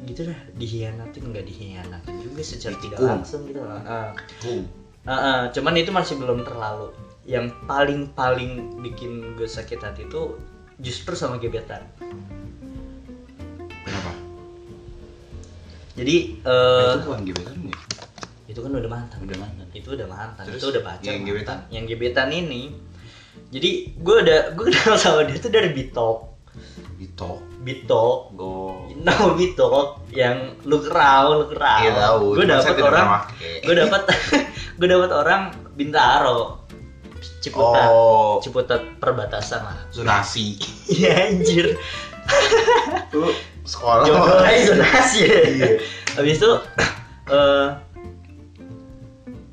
[0.05, 4.11] gitu dah dihianatin nggak dihianatin juga secara tidak langsung gitu lah Ah.
[4.40, 4.62] Boom.
[5.02, 10.38] Ah, ah, cuman itu masih belum terlalu yang paling paling bikin gue sakit hati itu
[10.78, 11.87] justru sama gebetan
[13.81, 14.11] kenapa
[15.92, 17.76] jadi eh, itu bukan gebetan ya
[18.48, 21.28] itu kan udah mantan udah mantan itu udah mantan Terus, itu udah pacar yang mantan.
[21.28, 21.59] gebetan?
[21.70, 22.62] yang gebetan ini
[23.53, 26.33] jadi gue udah gue kenal sama dia tuh dari Bitok.
[26.97, 28.19] Bito Bitok.
[28.33, 32.38] Go you know Bitok yang look raw look raw Iya tahu.
[32.41, 33.29] gue tidak orang
[33.61, 34.03] gue dapet
[34.81, 35.43] gue dapet orang
[35.77, 36.65] Bintaro.
[37.43, 37.87] Ciputat.
[37.91, 39.79] Oh, Ciputat perbatasan lah.
[39.91, 40.57] Zonasi.
[40.95, 41.75] Iya anjir.
[43.12, 43.31] Lu
[43.67, 44.07] sekolah.
[44.07, 45.19] jodoh aja zonasi.
[45.27, 45.69] Ya Iya.
[46.17, 46.51] habis itu
[47.29, 47.67] eh,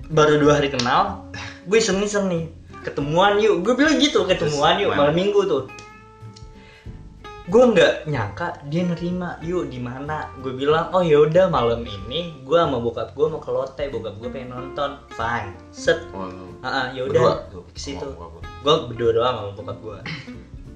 [0.10, 1.30] baru dua hari kenal
[1.66, 3.62] gue iseng nih ketemuan yuk.
[3.63, 5.63] Gue bilang gitu ketemuan Terus yuk malam minggu tuh.
[7.50, 10.30] Gue nggak nyangka dia nerima yuk di mana?
[10.46, 14.30] Gue bilang oh yaudah malam ini gue sama bokap gue mau ke lotte bokap gue
[14.30, 15.02] pengen nonton.
[15.18, 15.58] Fine.
[15.74, 16.06] Set.
[16.13, 16.30] Oh,
[16.62, 18.06] ah Berdua yaudah ke situ.
[18.62, 20.00] Gue berdua doang sama bokap gue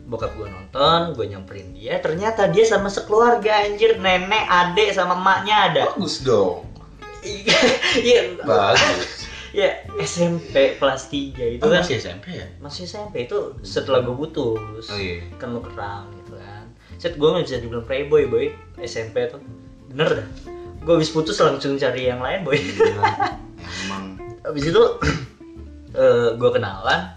[0.03, 2.01] bokap gue nonton gue nyamperin dia.
[2.01, 4.01] Ternyata dia sama sekeluarga anjir.
[4.01, 5.81] Nenek adek sama emaknya ada.
[5.93, 6.65] Bagus dong.
[8.01, 8.33] iya.
[8.41, 9.22] Bagus.
[9.53, 11.79] Ya SMP kelas 3 itu Oh, kan.
[11.79, 12.47] masih SMP ya?
[12.57, 14.85] masih SMP itu setelah gue putus.
[14.85, 15.21] Oh iya.
[15.37, 16.65] kan lu kerang gitu kan.
[16.97, 18.45] Set gue nggak bisa dibilang playboy boy.
[18.79, 19.39] SMP tuh.
[19.87, 20.27] Bener dah.
[20.81, 22.57] Gue habis putus langsung cari yang lain boy.
[22.57, 23.03] Gila.
[23.85, 24.03] Emang.
[24.41, 24.81] Habis itu
[25.95, 27.13] eh gue kenalan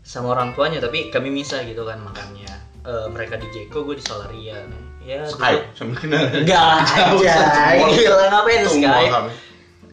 [0.00, 2.48] sama orang tuanya tapi kami misah gitu kan makannya.
[2.80, 4.62] Eh, mereka di Jeko gue di Solaria
[5.00, 6.22] ya Skype sambil kenal.
[6.30, 7.36] enggak aja
[7.88, 9.32] gila ngapain Skype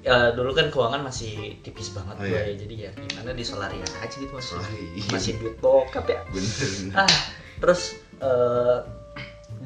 [0.05, 2.51] Ya, dulu kan keuangan masih tipis banget Oh, gue iya.
[2.51, 5.03] ya jadi ya gimana di Solaria aja gitu masih Solaria.
[5.11, 6.93] masih duit bokap ya Bener.
[6.95, 7.13] ah
[7.59, 8.77] terus eh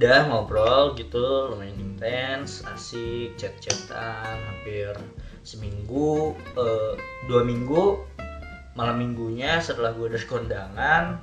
[0.02, 4.96] udah ngobrol gitu lumayan intens asik chat-chatan hampir
[5.46, 6.94] seminggu eh,
[7.30, 8.02] dua minggu
[8.74, 11.22] malam minggunya setelah gue dari kondangan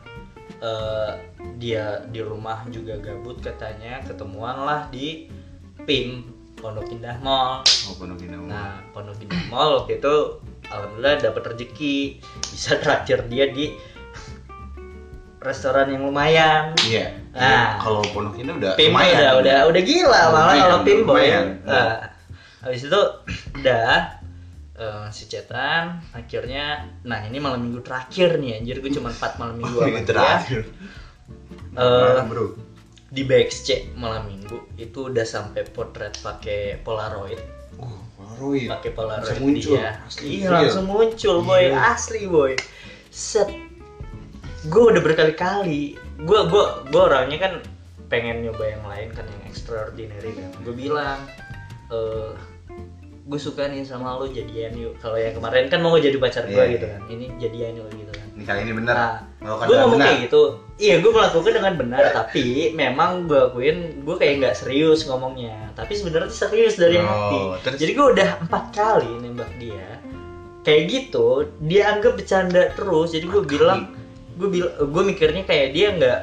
[0.62, 1.12] eh,
[1.59, 5.27] dia di rumah juga gabut katanya ketemuan lah di
[5.83, 8.35] PIM Pondok Indah Mall Oh, penuh gini.
[8.44, 10.14] Nah, Pondok Indah Mall waktu itu
[10.66, 13.73] alhamdulillah dapat rezeki bisa traktir dia di
[15.38, 16.75] restoran yang lumayan.
[16.83, 17.14] Iya.
[17.31, 17.79] Ah.
[17.79, 19.14] Kalau Pondok ini udah Pim lumayan.
[19.14, 21.07] udah udah udah gila malah Lumayan, kalau Pim boy.
[21.14, 21.47] lumayan.
[21.62, 21.94] Nah,
[22.59, 23.01] habis itu
[23.55, 23.88] udah
[24.75, 26.64] eh, masih chatan akhirnya
[27.03, 30.07] nah ini malam minggu terakhir nih anjir gue cuma 4 malam minggu Oh, sama dia.
[30.07, 30.61] terakhir.
[31.79, 32.59] Eh, Mana, bro?
[33.09, 37.40] Di BXC malam minggu itu udah sampai potret pakai Polaroid
[37.79, 38.68] Oh, Polaroid.
[38.68, 39.75] pakai Polaroid Langsung muncul.
[39.75, 39.90] dia.
[40.03, 40.61] Asli, iya real.
[40.61, 41.79] langsung muncul boy Iya.
[41.88, 42.53] asli boy
[43.09, 43.49] set
[44.62, 47.53] gue udah berkali-kali gue gue gue orangnya kan
[48.07, 51.21] pengen nyoba yang lain kan yang extraordinary kan gue bilang
[51.88, 52.35] eh
[53.25, 56.53] gue suka nih sama lo jadian yuk kalau yang kemarin kan mau jadi pacar gue
[56.55, 56.92] Iya, gitu iya.
[56.94, 58.94] kan ini jadian yuk gitu kan Ini kali ini bener.
[58.94, 60.07] Nah, Melakukan gue ngomong benar.
[60.09, 60.42] kayak gitu.
[60.79, 65.74] Iya gue melakukan dengan benar tapi memang gue akuin gue kayak nggak serius ngomongnya.
[65.74, 67.38] Tapi sebenarnya serius dari Oh, hati.
[67.66, 67.79] terus?
[67.79, 69.98] jadi gue udah empat kali nembak dia.
[70.62, 71.27] Kayak gitu
[71.61, 73.11] dia anggap bercanda terus.
[73.11, 73.90] Jadi gue bilang
[74.35, 76.20] gue bilang gue mikirnya kayak dia nggak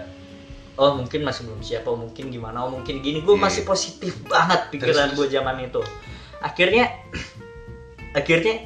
[0.75, 3.19] oh mungkin masih belum siap oh mungkin gimana oh mungkin gini.
[3.19, 3.67] Gue Iya, masih iya.
[3.67, 5.84] positif banget pikiran gue zaman itu.
[6.39, 6.95] Akhirnya
[8.13, 8.63] akhirnya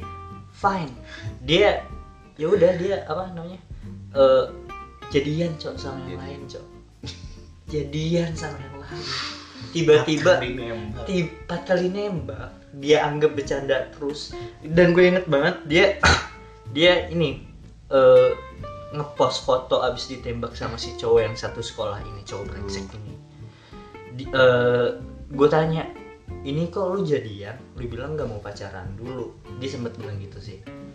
[0.51, 0.93] fine.
[1.41, 1.81] Dia
[2.39, 3.59] ya udah dia apa namanya
[4.15, 4.45] eh
[5.09, 6.23] jadian cok sama yang Jadian.
[6.23, 6.65] lain cok.
[7.67, 9.05] Jadian sama yang lain.
[9.69, 11.03] Tiba-tiba Kali nembak.
[11.05, 12.49] ti- empat kali nembak.
[12.75, 14.33] Dia anggap bercanda terus.
[14.61, 15.85] Dan gue inget banget dia
[16.75, 17.43] dia ini
[17.87, 18.31] eh
[18.89, 23.13] ngepost foto abis ditembak sama si cowok yang satu sekolah ini cowok brengsek ini.
[24.11, 24.87] Di, eh,
[25.29, 25.85] gue tanya
[26.41, 27.53] ini kok lu jadian?
[27.75, 29.29] Lu bilang nggak mau pacaran dulu.
[29.59, 30.57] Dia sempet bilang gitu sih.
[30.57, 30.88] "Eh,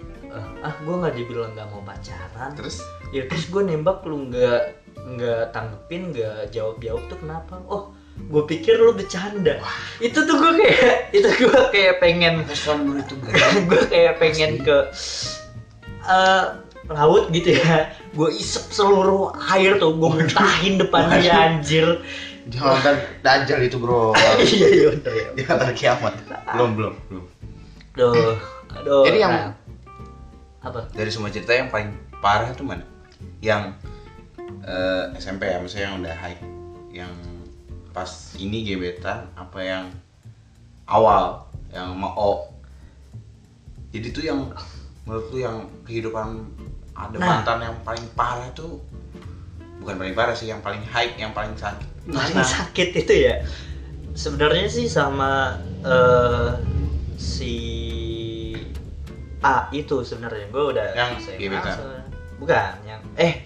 [0.62, 2.50] ah gue nggak dibilang nggak mau pacaran.
[2.56, 2.82] Terus?
[3.10, 4.62] Ya terus gue nembak lu nggak
[4.94, 7.54] nggak tanggepin nggak jawab jawab tuh kenapa?
[7.68, 9.58] Oh gue pikir lu bercanda.
[9.98, 12.46] Itu tuh gue kayak itu gue kayak pengen
[13.70, 14.76] gue kayak pengen ke
[16.04, 16.44] eh,
[16.88, 17.90] laut gitu ya.
[18.14, 21.44] Gue isep seluruh air tuh gue muntahin depan dia Waduh.
[21.50, 21.86] anjir.
[22.44, 24.12] Jangan dajal itu bro.
[24.44, 25.28] iya iya bener ya.
[25.42, 26.14] Jangan kiamat.
[26.54, 27.24] Belum belum belum.
[27.94, 28.34] aduh
[28.74, 29.63] aduh Jadi yang- nah.
[30.64, 31.92] Apa Dari semua cerita yang paling
[32.24, 32.84] parah tuh mana?
[33.44, 33.76] Yang
[34.64, 36.40] eh, SMP ya, maksudnya yang udah high,
[36.88, 37.12] yang
[37.92, 39.84] pas ini gebetan, apa yang
[40.88, 42.48] awal, yang mau
[43.94, 44.40] Jadi tuh yang
[45.06, 46.42] menurut lu yang kehidupan
[46.96, 47.44] ada Nah.
[47.44, 48.80] mantan yang paling parah tuh
[49.78, 52.08] bukan paling parah sih, yang paling high, yang paling sakit.
[52.08, 52.48] paling Mana?
[52.48, 53.44] sakit itu ya
[54.14, 56.50] sebenarnya sih sama eh,
[57.18, 57.54] si
[59.44, 60.48] A itu sebenarnya.
[60.48, 61.36] Gue udah Yang se-
[62.40, 63.44] bukan yang eh.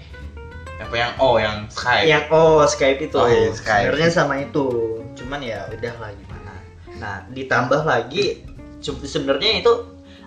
[0.79, 2.07] Apa yang oh yang Sky.
[2.07, 3.19] yang oh Skype itu.
[3.19, 3.91] Oh, iya, Skype.
[3.91, 4.67] sebenarnya sama itu.
[5.19, 6.55] Cuman ya udah lah gimana.
[7.03, 8.47] Nah ditambah lagi
[9.03, 9.73] sebenarnya itu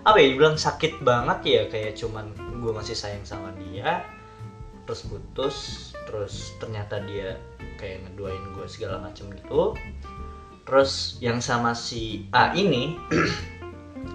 [0.04, 1.62] apa ya dibilang sakit banget ya.
[1.72, 4.04] Kayak cuman gue masih sayang sama dia
[4.82, 5.56] terus putus
[6.10, 7.38] terus ternyata dia
[7.78, 9.72] kayak ngeduain gue segala macem gitu.
[10.68, 12.94] Terus yang sama si A ini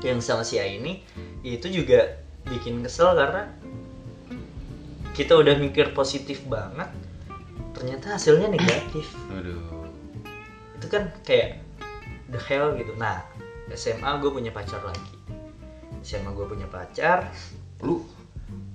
[0.05, 1.01] yang sama si A ini
[1.41, 3.49] itu juga bikin kesel karena
[5.11, 6.87] kita udah mikir positif banget
[7.73, 9.05] ternyata hasilnya negatif.
[9.37, 9.61] Aduh.
[10.77, 11.57] itu kan kayak
[12.29, 12.93] the hell gitu.
[12.97, 13.25] Nah
[13.73, 15.13] SMA gue punya pacar lagi.
[16.05, 17.33] SMA gue punya pacar.
[17.81, 18.05] Lu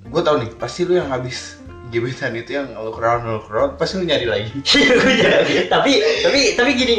[0.02, 1.62] gue tau nih, pasti lu yang habis
[1.94, 4.50] gebetan itu yang lo crowd lo crowd pasti lu nyari lagi.
[4.66, 5.92] Jadi- tapi
[6.26, 6.96] tapi tapi gini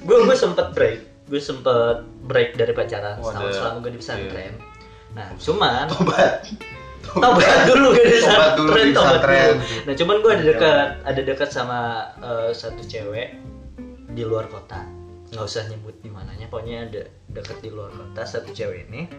[0.00, 4.54] gue gue sempet break gue sempet break dari pacaran Oh, setahun selama gue di pesantren.
[5.14, 6.46] Nah cuman tobat.
[7.06, 9.54] Tobat dulu gak di Tobat dulu pesantren di tobat pesantren.
[9.58, 11.78] dulu nah cuman gue ada dekat ada dekat sama
[12.22, 13.28] eh, satu cewek
[14.14, 14.86] di luar kota.
[15.34, 17.02] Nggak usah nyebut di mananya pokoknya ada
[17.34, 19.10] dekat di luar kota satu cewek ini.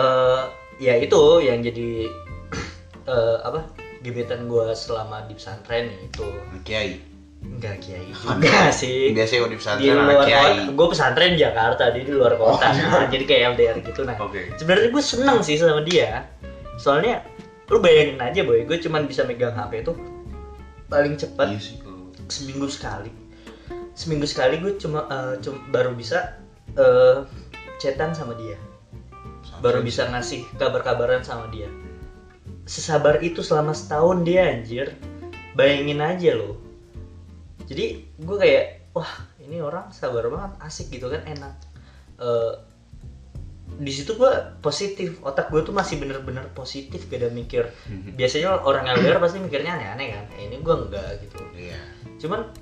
[0.00, 0.42] Eh
[0.80, 2.08] ya itu yang jadi
[3.12, 3.68] eh, apa
[4.00, 6.24] gebetan gue selama di pesantren itu.
[6.64, 7.11] Kiai
[7.42, 8.08] enggak kiai.
[8.22, 9.10] Juga sih.
[9.10, 10.54] Biasanya kalau di di pesantren anak luar kiai.
[10.70, 12.66] gue pesantren di Jakarta dia di luar kota.
[12.66, 12.84] Oh, iya.
[12.92, 14.00] Nah, jadi kayak LDR gitu.
[14.06, 14.40] Nah oke.
[14.58, 16.26] sebenarnya gue seneng sih sama dia.
[16.78, 17.22] Soalnya
[17.70, 18.62] lu bayangin aja boy.
[18.66, 19.92] Gue cuman bisa megang HP itu
[20.92, 23.10] paling cepat iya sih kalau seminggu sekali.
[23.96, 26.38] Seminggu sekali gue cuma eh, cum- baru bisa
[26.78, 27.26] eh
[27.78, 28.58] chatan sama dia.
[29.62, 31.70] Baru bisa ngasih kabar-kabaran sama dia.
[32.66, 34.94] Sesabar itu selama setahun dia anjir.
[35.52, 36.71] Bayangin aja loh
[37.72, 37.86] jadi
[38.18, 39.08] gue kayak wah
[39.40, 41.54] ini orang sabar banget asik gitu kan enak.
[42.18, 42.52] Eh,
[43.72, 44.28] di situ gue
[44.60, 47.72] positif otak gue tuh masih bener-bener positif gak ada mikir
[48.14, 51.40] biasanya orang LDR pasti mikirnya aneh-aneh kan Eh, ini gue enggak gitu.
[51.56, 51.80] Iya.
[52.20, 52.52] Cuman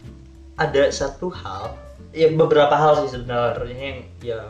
[0.55, 1.75] ada satu hal
[2.15, 4.47] ya beberapa hal sih sebenarnya yang yang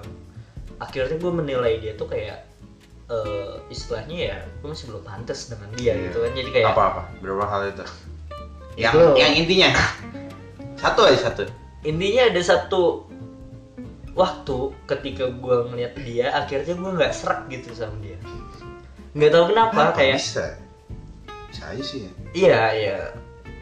[0.77, 2.45] akhirnya gue menilai dia tuh kayak
[3.09, 6.13] eh, istilahnya ya gue masih belum pantas dengan dia Iya.
[6.13, 6.33] gitu kan.
[6.37, 7.85] Jadi kayak apa apa berapa hal itu?
[8.77, 9.03] Yang Itu.
[9.17, 9.69] yang intinya
[10.81, 11.43] satu aja satu.
[11.83, 12.83] Intinya ada satu
[14.13, 18.19] waktu ketika gue ngeliat dia akhirnya gue nggak serak gitu sama dia.
[19.15, 20.47] Nggak tahu kenapa Kenapa kayak bisa?
[21.49, 22.13] Bisa aja sih ya.
[22.33, 22.99] Iya iya.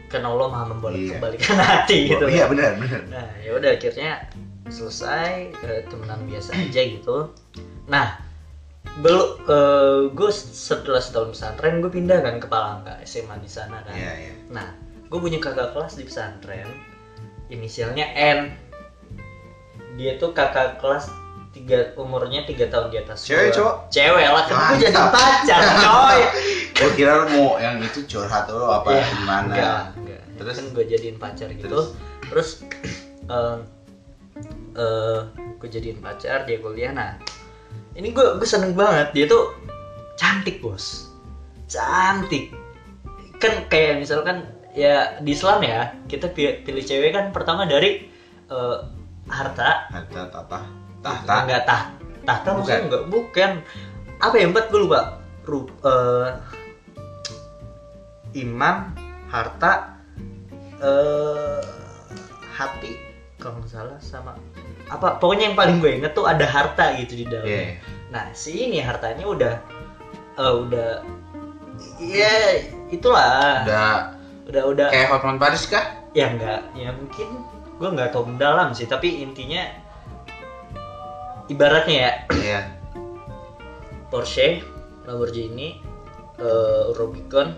[0.09, 1.11] Karena Allah maha membolak Iya.
[1.15, 2.25] kembalikan hati gitu.
[2.25, 3.01] Oh, iya benar benar.
[3.07, 4.25] Nah, ya udah akhirnya
[4.69, 7.33] selesai eh, temenan biasa aja gitu.
[7.85, 8.17] Nah,
[9.01, 9.45] belum
[10.13, 13.93] gue setelah setahun pesantren gue pindah kan ke Palangka SMA di sana kan.
[13.93, 14.33] iya iya.
[14.49, 14.65] Nah,
[15.07, 16.69] gue punya kakak kelas di pesantren,
[17.49, 18.39] inisialnya N.
[19.99, 21.11] Dia tuh kakak kelas
[21.49, 23.55] tiga umurnya tiga tahun di atas Cewek, gua.
[23.57, 23.75] cowok?
[23.89, 26.19] Cewek lah kan gue jadi pacar coy
[26.79, 30.23] gue kira lu mau yang itu curhat dulu apa Iya, gimana Enggak, enggak.
[30.39, 30.55] Terus?
[30.55, 31.67] Kan gue jadiin pacar gitu.
[31.67, 31.87] Terus?
[32.29, 32.49] Terus,
[33.27, 33.57] eh
[34.79, 35.19] eh,
[35.59, 36.95] gue jadiin pacar dia kuliah.
[36.95, 37.19] Nah,
[37.97, 39.57] ini gue gue seneng banget dia tuh
[40.15, 41.11] cantik bos,
[41.67, 42.55] cantik.
[43.43, 48.05] Kan kayak misalkan ya di Islam ya kita pi- pilih cewek kan pertama dari
[48.45, 48.77] eh,
[49.27, 50.59] harta, Harta tata
[50.99, 51.33] tahta.
[51.43, 51.81] enggak tah
[52.23, 52.57] tahta Bukan.
[52.57, 53.51] maksudnya enggak bukan.
[54.19, 54.65] Apa yang empat?
[54.67, 55.01] Gue lupa.
[55.43, 56.27] Ru, eh,
[58.39, 58.93] iman
[59.27, 59.97] harta
[60.77, 61.61] eh
[62.51, 62.91] hati.
[63.35, 64.35] Kalau nggak salah sama
[64.89, 67.77] apa pokoknya yang paling gue inget tuh ada harta gitu di dalam Iya.
[68.09, 69.53] nah si ini hartanya udah
[70.35, 70.89] eh, udah
[72.01, 72.33] ya
[72.89, 73.63] itulah.
[73.63, 74.18] Udah
[74.49, 75.85] udah udah kayak Hotman Paris kah
[76.17, 77.27] ya enggak ya mungkin
[77.77, 79.61] gue nggak tahu mendalam sih tapi intinya
[81.45, 82.61] ibaratnya ya iya
[84.09, 84.65] Porsche,
[85.05, 85.77] Lamborghini,
[86.41, 87.53] eh, Rubicon,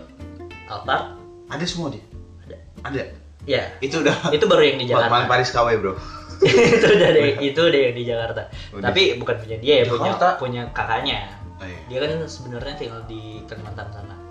[0.68, 1.16] Alphard,
[1.48, 2.04] ada semua dia
[2.44, 2.56] Ada.
[2.84, 3.02] ada
[3.48, 5.30] ya itu udah itu baru yang di Hotman Jakarta.
[5.32, 5.94] Paris KW bro
[6.76, 8.42] itu udah deh, itu udah yang di Jakarta.
[8.74, 8.90] Udah.
[8.90, 11.30] Tapi bukan punya dia ya, punya punya kakaknya.
[11.62, 11.78] oh, iya.
[11.86, 14.21] Dia kan sebenarnya tinggal di Kalimantan sana.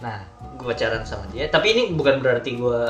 [0.00, 0.24] Nah,
[0.56, 1.48] gue pacaran sama dia.
[1.48, 2.82] Tapi ini bukan berarti gue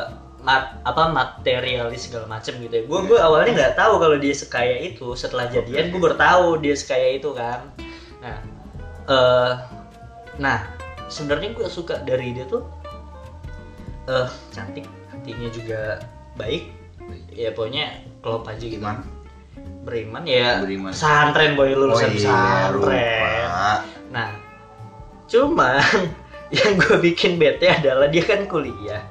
[0.43, 2.85] mat, apa materialis segala macem gitu ya.
[2.87, 5.15] Gue gue awalnya nggak tahu kalau dia sekaya itu.
[5.15, 7.71] Setelah jadian gue baru tahu dia sekaya itu kan.
[8.23, 8.37] Nah,
[9.07, 9.53] eh
[10.37, 10.69] nah
[11.07, 12.67] sebenarnya gue suka dari dia tuh
[14.07, 16.03] eh cantik, hatinya juga
[16.39, 16.75] baik.
[17.31, 18.83] Ya pokoknya klop aja gitu.
[18.83, 19.07] gimana
[19.87, 20.59] Beriman ya.
[20.59, 20.91] Beriman.
[20.91, 22.75] Pesantren boy lulusan oh iya pesantren.
[22.75, 23.75] lupa
[24.11, 24.31] Nah,
[25.31, 25.79] cuman
[26.59, 29.03] yang gue bikin bete adalah dia kan kuliah.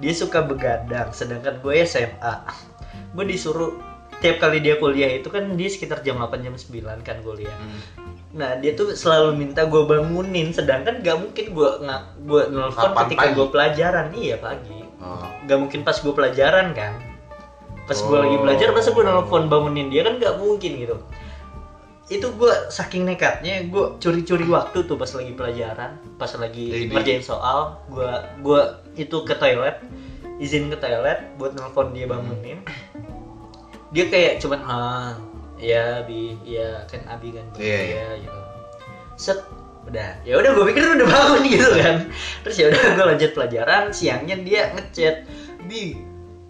[0.00, 2.34] Dia suka begadang, sedangkan gue SMA.
[3.14, 3.78] Gue disuruh
[4.20, 7.52] tiap kali dia kuliah itu kan dia sekitar jam 8 jam 9 kan kuliah.
[7.54, 7.80] Hmm.
[8.30, 13.26] Nah, dia tuh selalu minta gue bangunin, sedangkan gak mungkin gue nggak gue nelfon ketika
[13.34, 14.06] gue pelajaran.
[14.14, 14.80] Iya pagi.
[15.02, 16.94] oh Gak mungkin pas gue pelajaran kan.
[17.86, 18.42] Pas gue lagi Oh.
[18.46, 20.96] belajar, masa gue nelfon bangunin dia kan gak mungkin gitu
[22.10, 26.90] itu gue saking nekatnya gue curi-curi waktu tuh pas lagi pelajaran pas lagi Ini.
[26.90, 27.78] ngerjain soal.
[27.86, 28.10] Gue
[28.42, 28.60] gue
[28.98, 29.78] itu ke toilet
[30.42, 32.66] izin ke toilet buat nelfon dia bangunin.
[33.94, 35.14] Dia kayak cuman ah
[35.62, 37.94] ya bi ya kan abi kan Iya, iya.
[37.94, 38.40] ya gitu.
[39.14, 39.38] Set
[39.86, 40.10] udah.
[40.26, 41.96] Ya udah gue pikir udah bangun gitu kan.
[42.42, 45.30] Terus ya udah gue lanjut pelajaran siangnya dia ngechat
[45.70, 45.94] bi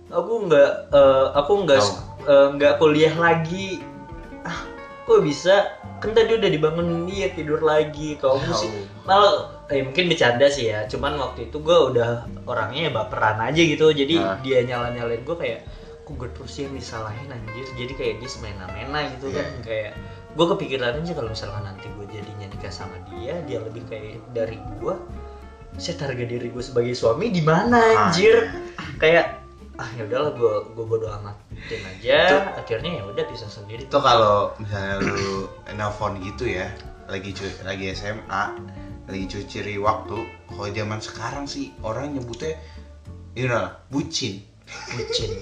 [0.08, 1.84] aku nggak eh, aku nggak
[2.24, 3.84] eh, nggak kuliah lagi.
[4.40, 4.69] Ah
[5.10, 5.56] kok bisa
[5.98, 9.04] kan tadi udah dibangun dia tidur lagi kamu sih Tahu.
[9.04, 9.34] malah
[9.66, 12.10] eh, mungkin bercanda sih ya cuman waktu itu gue udah
[12.46, 14.38] orangnya ya baperan aja gitu jadi Ah.
[14.38, 15.66] dia nyala nyalain gue kayak
[16.06, 19.60] kok gue terus yang disalahin anjir jadi kayak dia semena-mena gitu kan Iya.
[19.60, 19.92] kayak
[20.30, 24.62] gue kepikiran aja kalau misalkan nanti gue jadinya nikah sama dia dia lebih kayak dari
[24.78, 24.94] gue
[25.74, 27.90] saya harga diri gue sebagai suami di mana Ah.
[28.06, 28.46] anjir
[28.96, 29.39] kayak
[29.80, 32.52] ah ya udahlah gue gue bodo amatin aja.
[32.60, 33.88] Akhirnya ya udah bisa sendiri.
[33.88, 36.68] Itu kalau misalnya lu nelfon gitu ya
[37.08, 38.44] lagi cu lagi SMA
[39.10, 40.16] lagi cuci waktu
[40.46, 42.54] kalau zaman sekarang sih orang nyebutnya
[43.34, 44.44] ini lah bucin.
[44.94, 45.32] Bucin.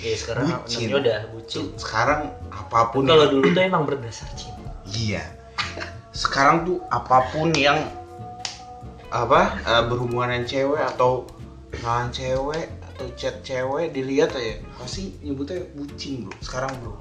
[0.00, 0.90] Ya sekarang Bucin.
[0.90, 1.56] namanya udah bucin.
[1.62, 4.70] Tuh, sekarang apa pun kalau yang- dulu tuh emang berdasar cinta.
[4.90, 5.22] Iya.
[6.10, 7.78] Sekarang tuh apa pun yang
[9.10, 11.26] apa eh, berhubungan dengan cewek atau
[11.70, 12.66] kenalan cewek
[13.16, 16.34] chat cewek dilihat aja pasti nyebutnya bucin bro.
[16.42, 16.94] Sekarang bro.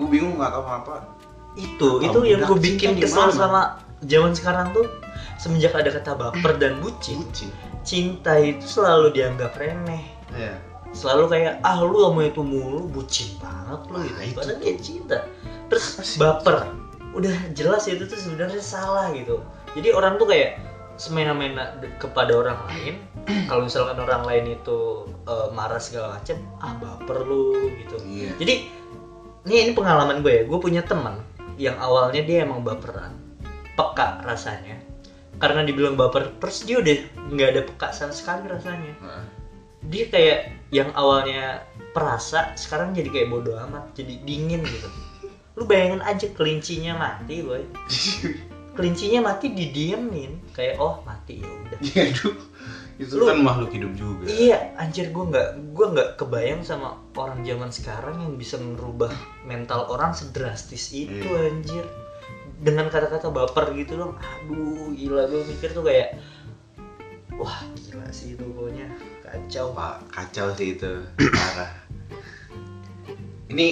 [0.00, 0.94] Gue bingung nggak tahu kenapa.
[1.54, 3.34] Itu Apa itu yang gue bikin kesel mana?
[3.34, 3.62] sama
[4.04, 4.86] zaman sekarang tuh
[5.38, 7.22] semenjak ada kata baper dan bucin.
[7.22, 7.50] Bucin.
[7.84, 10.02] Cinta itu selalu dianggap remeh.
[10.34, 10.56] Ya
[10.94, 13.98] selalu kayak ah lu sama itu mulu bucin banget lu.
[14.00, 14.14] Gitu.
[14.14, 15.18] Nah, itu padahal dia cinta.
[15.68, 16.56] Terus Apa baper.
[17.14, 19.42] Udah jelas itu tuh sebenarnya salah gitu.
[19.74, 20.62] Jadi orang tuh kayak
[20.94, 22.94] semena-mena kepada orang lain.
[23.50, 27.96] Kalau misalkan orang lain itu eh, marah segala macam ah baper lu gitu.
[28.04, 28.30] Iya.
[28.38, 28.54] Jadi
[29.44, 30.44] ini ini pengalaman gue ya.
[30.46, 31.20] Gue punya teman
[31.58, 33.14] yang awalnya dia emang baperan.
[33.74, 34.78] Peka rasanya.
[35.42, 36.96] Karena dibilang baper terus dia udah
[37.34, 38.94] nggak ada peka sama sekali rasanya.
[39.02, 39.26] Nah,
[39.90, 44.88] dia kayak yang awalnya perasa sekarang jadi kayak bodoh amat jadi dingin gitu.
[45.58, 47.62] Lu bayangin aja kelincinya mati boy.
[48.74, 52.04] Kelincinya mati didiemin kayak oh mati ya udah Iya.
[52.94, 54.22] Itu Lu- kan makhluk hidup juga.
[54.24, 59.10] iya anjir gue nggak gue nggak kebayang sama orang zaman sekarang yang bisa merubah
[59.42, 61.50] mental orang sedrastis itu Iya.
[61.50, 61.84] anjir
[62.62, 66.14] dengan kata-kata baper gitu dong aduh gila gue mikir tuh kayak
[67.34, 68.86] wah gila sih itu pokoknya
[69.20, 71.02] kacau Pak, kacau sih itu.
[71.18, 71.74] Parah.
[73.50, 73.66] Ini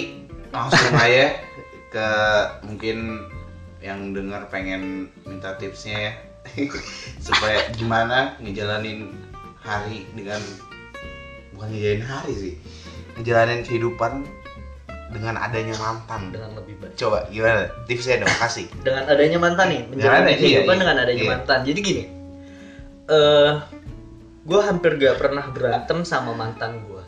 [0.51, 1.31] langsung aja
[1.87, 2.07] ke
[2.61, 3.23] mungkin
[3.79, 6.13] yang dengar pengen minta tipsnya ya.
[7.25, 9.11] Supaya gimana ngejalanin
[9.59, 10.41] hari dengan
[11.51, 12.53] bukan ngejalanin hari sih.
[13.15, 14.25] Ngejalanin kehidupan
[15.09, 16.29] dengan adanya mantan.
[16.29, 17.69] dengan lebih baik Coba gimana?
[17.85, 18.65] Tipsnya dong kasih.
[18.81, 20.81] dengan adanya mantan nih menjalani kehidupan iya.
[20.81, 21.31] dengan adanya Iya.
[21.31, 22.03] mantan jadi gini
[23.05, 23.51] eh
[24.43, 27.03] gue hampir gak pernah berantem sama mantan gue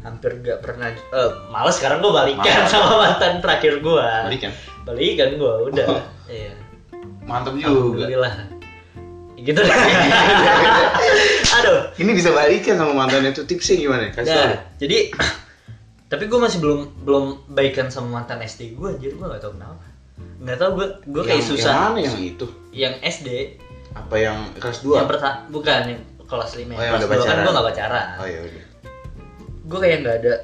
[0.00, 2.68] hampir gak pernah eh malas sekarang gue balikan Malas.
[2.68, 4.52] sama mantan terakhir gue Balikan.
[4.82, 6.02] balikan gue udah Oh.
[6.26, 6.52] iya
[7.22, 7.70] Mantap juga.
[7.70, 8.34] alhamdulillah
[9.40, 9.70] gitu deh
[11.56, 14.10] aduh Ini bisa balikan sama mantan itu tipsnya gimana?
[14.10, 14.44] Kasih tahu.
[14.44, 14.98] Nah, jadi
[16.10, 19.84] tapi gue masih belum belum baikan sama mantan SD gue jadi gue gak tau kenapa
[20.38, 22.46] nggak tau gue gue kayak Yang- susah Yang mana yang itu?
[22.72, 23.28] yang SD
[23.90, 24.94] Apa yang kelas 2?
[24.94, 28.08] yang pertama bukan yang kelas 5 Oh, yang kelas udah 2 kan gue gak pacaran
[28.16, 28.64] Oh ya udah.
[29.68, 30.34] gue kayak nggak ada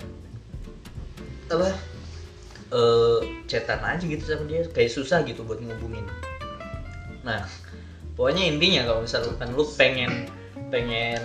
[1.47, 1.69] apa
[2.71, 6.05] eh chatan aja gitu sama dia kayak susah gitu buat ngubungin
[7.23, 7.41] nah
[8.15, 10.31] pokoknya intinya kalau misalkan lu pengen
[10.71, 11.21] pengen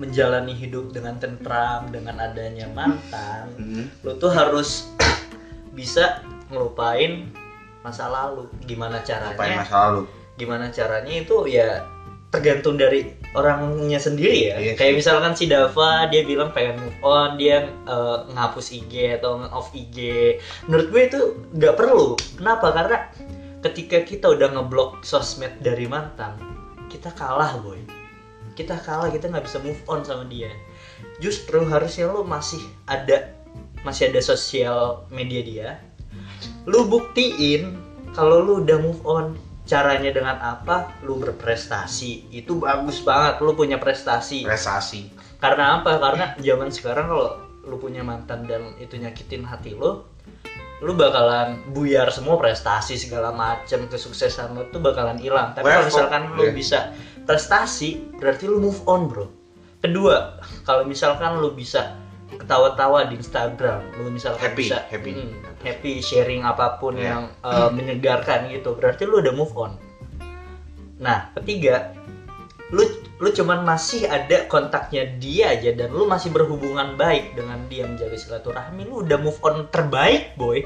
[0.00, 3.84] menjalani hidup dengan tentram dengan adanya mantan Hmm.
[4.00, 4.88] lu tuh harus
[5.76, 7.30] bisa ngelupain
[7.80, 8.48] masa lalu.
[8.68, 9.64] Gimana caranya?
[9.64, 10.02] Masa lalu?
[10.40, 11.84] gimana caranya itu ya
[12.32, 14.56] tergantung dari orangnya sendiri ya.
[14.56, 19.44] Iya kayak misalkan si Dava dia bilang pengen move on dia eh, ngapus IG atau
[19.52, 19.98] off IG
[20.64, 21.20] menurut gue itu
[21.60, 22.16] nggak perlu.
[22.40, 22.72] Kenapa?
[22.72, 22.98] Karena
[23.60, 26.36] ketika kita udah ngeblok sosmed dari mantan
[26.90, 27.78] kita kalah boy.
[28.58, 30.50] Kita kalah kita nggak bisa move on sama dia.
[31.22, 33.30] Justru harusnya lu masih ada
[33.86, 35.68] masih ada sosial media dia.
[36.66, 37.78] Lu buktiin
[38.16, 39.38] kalau lu udah move on.
[39.70, 40.90] Caranya dengan apa?
[41.06, 42.26] Lu berprestasi.
[42.34, 44.42] Itu bagus banget lu punya prestasi.
[44.42, 45.14] Prestasi.
[45.38, 45.96] karena apa?
[45.96, 47.30] Karena zaman sekarang kalau
[47.64, 50.02] lu punya mantan dan itu nyakitin hati lu
[50.80, 56.22] lu bakalan buyar semua prestasi segala macam kesuksesan lu tuh bakalan hilang tapi kalau misalkan
[56.36, 56.52] lu iya.
[56.56, 56.78] bisa
[57.28, 59.28] prestasi berarti lu move on bro
[59.84, 62.00] kedua kalau misalkan lu bisa
[62.32, 65.12] ketawa-tawa di Instagram lu misalkan Happy, bisa happy.
[65.12, 67.12] hmm, happy sharing apa pun Iya.
[67.12, 69.76] yang uh, menyegarkan gitu berarti lu udah move on
[70.96, 71.92] nah ketiga
[72.72, 72.86] lu
[73.20, 78.16] lu cuman masih ada kontaknya dia aja dan lu masih berhubungan baik dengan dia menjaga
[78.16, 80.64] silaturahmi lu udah move on terbaik boy.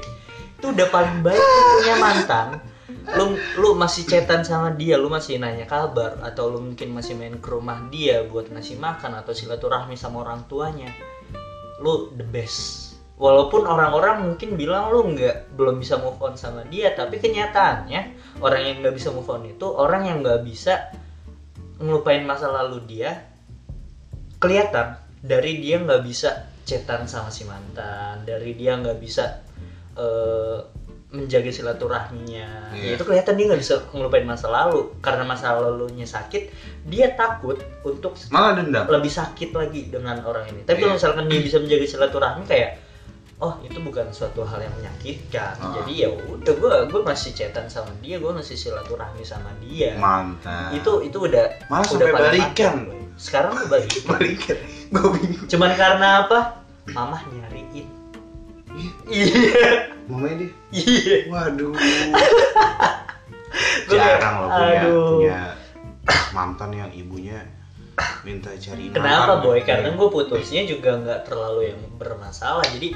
[0.55, 2.47] Itu udah paling baik lu punya mantan.
[3.19, 7.35] Lu lu masih chatan sama dia lu masih nanya kabar atau lu mungkin masih main
[7.43, 10.87] ke rumah dia buat ngasih makan atau silaturahmi sama orang tuanya.
[11.83, 12.95] Lu the best.
[13.19, 18.61] Walaupun orang-orang mungkin bilang lu nggak belum bisa move on sama dia tapi kenyataannya orang
[18.63, 20.91] yang nggak bisa move on itu orang yang nggak bisa
[21.77, 23.25] ngelupain masa lalu dia
[24.37, 26.29] kelihatan dari dia nggak bisa
[26.63, 29.41] chatan sama si mantan dari dia nggak bisa
[29.93, 30.59] eh,
[31.07, 32.99] menjaga silaturahminya Iya.
[32.99, 36.51] itu kelihatan dia nggak bisa ngelupain masa lalu karena masa lalunya sakit
[36.83, 38.83] dia takut untuk Malah dendam.
[38.85, 40.99] lebih sakit lagi dengan orang ini tapi kalau Iya.
[40.99, 42.71] misalkan dia bisa menjaga silaturahmi kayak
[43.37, 45.75] oh itu bukan suatu hal yang menyakitkan Ah.
[45.75, 50.71] jadi ya udah gue gue masih chatan sama dia gue masih silaturahmi sama dia Mantap.
[50.71, 52.75] itu itu udah Malah udah sampai balikan.
[52.87, 54.57] mantap, sekarang gue balikan balikan.
[54.87, 55.45] Gue bingung.
[55.45, 56.39] cuman karena apa
[56.87, 57.87] mamah nyariin
[59.05, 60.49] iya Mamanya dia.
[60.71, 61.73] iya Waduh.
[63.85, 65.07] Jarang loh punya, aduh.
[65.17, 65.39] punya
[66.31, 67.39] mantan yang ibunya
[68.21, 72.91] minta cariin kenapa boy karena gue putusnya juga nggak terlalu yang bermasalah jadi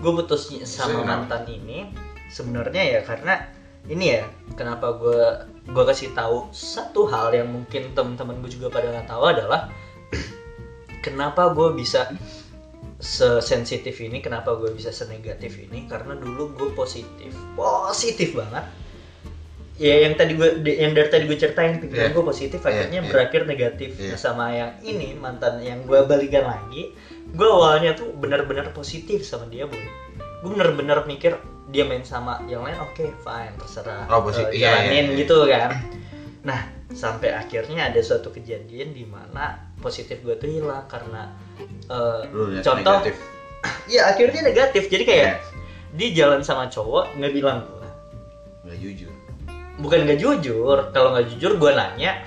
[0.00, 1.92] gue putusnya sama mantan ini
[2.32, 3.46] sebenarnya ya karena
[3.88, 4.24] ini ya
[4.56, 5.22] kenapa gue
[5.72, 9.68] gue kasih tahu satu hal yang mungkin teman-teman gue juga pada nggak tahu adalah
[11.04, 12.08] kenapa gue bisa
[13.00, 15.88] sesensitif ini kenapa gue bisa senegatif ini?
[15.88, 18.68] Karena dulu gue positif positif banget
[19.80, 22.12] ya yang tadi gue yang dari tadi gue ceritain pikiran Iya.
[22.12, 23.08] gue positif akhirnya iya.
[23.08, 24.12] berakhir negatif Iya.
[24.12, 26.92] Nah, sama yang ini mantan yang gue balikan lagi
[27.26, 29.80] gue awalnya tuh benar-benar positif sama dia boy
[30.40, 34.50] gue bener-bener mikir dia main sama yang lain oke fine terserah Oh, positif.
[34.50, 35.18] Eh, Iya, iya, jalanin iya.
[35.18, 35.70] gitu kan
[36.40, 36.60] nah
[36.90, 41.32] sampai akhirnya ada suatu kejadian di mana positif gue tuh hilang karena
[41.86, 43.16] eh, Lu contoh negatif.
[43.92, 45.34] ya akhirnya negatif jadi kayak Iya.
[45.90, 47.78] dia jalan sama cowok nggak bilang gue
[48.60, 49.12] Nggak jujur.
[49.80, 50.76] Bukan nggak jujur.
[50.90, 52.20] Kalau nggak jujur gue nanya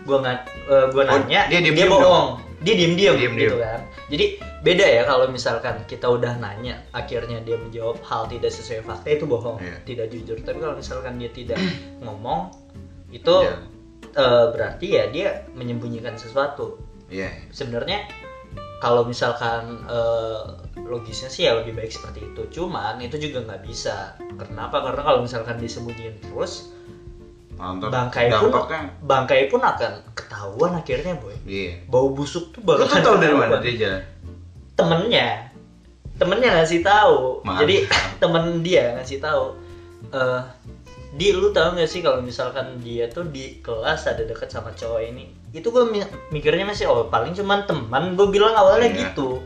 [0.00, 0.38] gue nggak
[0.90, 2.28] gue Oh, nanya dia dia, diem-diem bohong.
[2.60, 3.34] dia diem diem Diem-diem.
[3.36, 3.80] gitu kan.
[4.06, 4.26] Jadi
[4.60, 9.24] beda ya kalau misalkan kita udah nanya akhirnya dia menjawab hal tidak sesuai fakta itu
[9.24, 9.76] bohong Iya.
[9.84, 10.36] tidak jujur.
[10.38, 11.58] Tapi kalau misalkan dia tidak
[12.04, 12.50] ngomong
[13.08, 13.56] itu Iya.
[14.12, 16.78] eh, berarti ya dia menyembunyikan sesuatu.
[17.06, 17.26] Iya.
[17.50, 18.06] sebenarnya
[18.78, 20.42] kalau misalkan eh,
[20.80, 22.42] logisnya sih ya lebih baik seperti itu.
[22.52, 24.14] Cuman itu juga nggak bisa.
[24.38, 24.80] Kenapa?
[24.80, 26.70] Karena kalau misalkan disembunyiin terus
[27.60, 27.92] Mantap.
[27.92, 28.50] bangkai pun
[29.02, 31.84] bangkai pun akan ketahuan akhirnya boy Iya.
[31.86, 34.02] bau busuk tuh Lu bakal tuh tahu dari mana dia jalan?
[34.72, 35.28] temennya
[36.16, 37.60] temennya ngasih tahu Mantap.
[37.60, 37.76] jadi
[38.22, 39.44] temen dia ngasih tahu
[40.10, 40.40] eh
[41.10, 45.02] di lu tahu nggak sih kalau misalkan dia tuh di kelas ada deket sama cowok
[45.04, 45.84] ini itu gue
[46.30, 48.98] mikirnya masih oh paling cuman teman gue bilang awalnya Iya.
[49.04, 49.42] gitu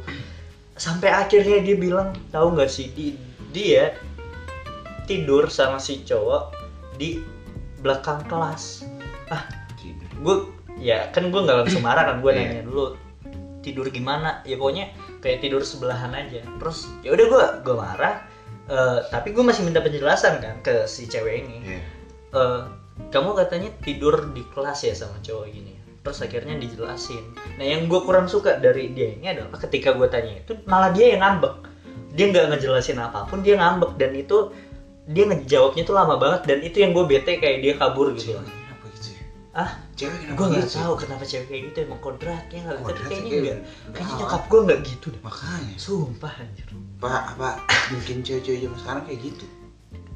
[0.74, 3.16] sampai akhirnya dia bilang tahu nggak sih di
[3.50, 3.96] dia
[5.04, 6.52] tidur sama si cowok
[6.94, 7.20] di
[7.84, 8.88] belakang kelas.
[9.76, 10.08] Tidur.
[10.24, 10.36] gue
[10.80, 12.40] ya kan gue nggak langsung marah kan gue Iya.
[12.40, 12.96] nanya dulu
[13.60, 14.40] tidur gimana?
[14.48, 14.88] Ya pokoknya
[15.20, 16.40] kayak tidur sebelahan aja.
[16.56, 18.24] Terus ya udah gue gue marah
[18.64, 21.56] eh, tapi gue masih minta penjelasan kan ke si cewek ini.
[21.60, 21.80] Iya.
[22.32, 22.60] Eh,
[23.12, 25.74] kamu katanya tidur di kelas ya sama cowok gini.
[26.04, 27.24] Terus akhirnya dijelasin.
[27.60, 31.16] Nah yang gue kurang suka dari dia ini adalah ketika gue tanya itu malah dia
[31.16, 31.54] yang ngambek.
[32.14, 33.96] Dia nggak ngejelasin apa pun dia ngambek.
[33.96, 34.52] Dan itu
[35.06, 38.32] dia ngejawabnya tuh lama banget dan itu yang gue bete kayak dia kabur gitu.
[38.32, 39.22] Cewek kenapa gitu ya?
[39.54, 40.76] ah Cewek kenapa gue nggak gitu?
[40.76, 43.58] tahu kenapa cewek kayak gitu emang kodratnya kali tapi kayaknya kayak- enggak
[43.92, 45.20] kayaknya nyokap gue nggak gitu deh.
[45.22, 45.74] Makanya.
[45.76, 46.66] sumpah anjir.
[46.96, 47.48] Pak, apa
[47.90, 49.46] mungkin cewek-cewek zaman sekarang kayak gitu?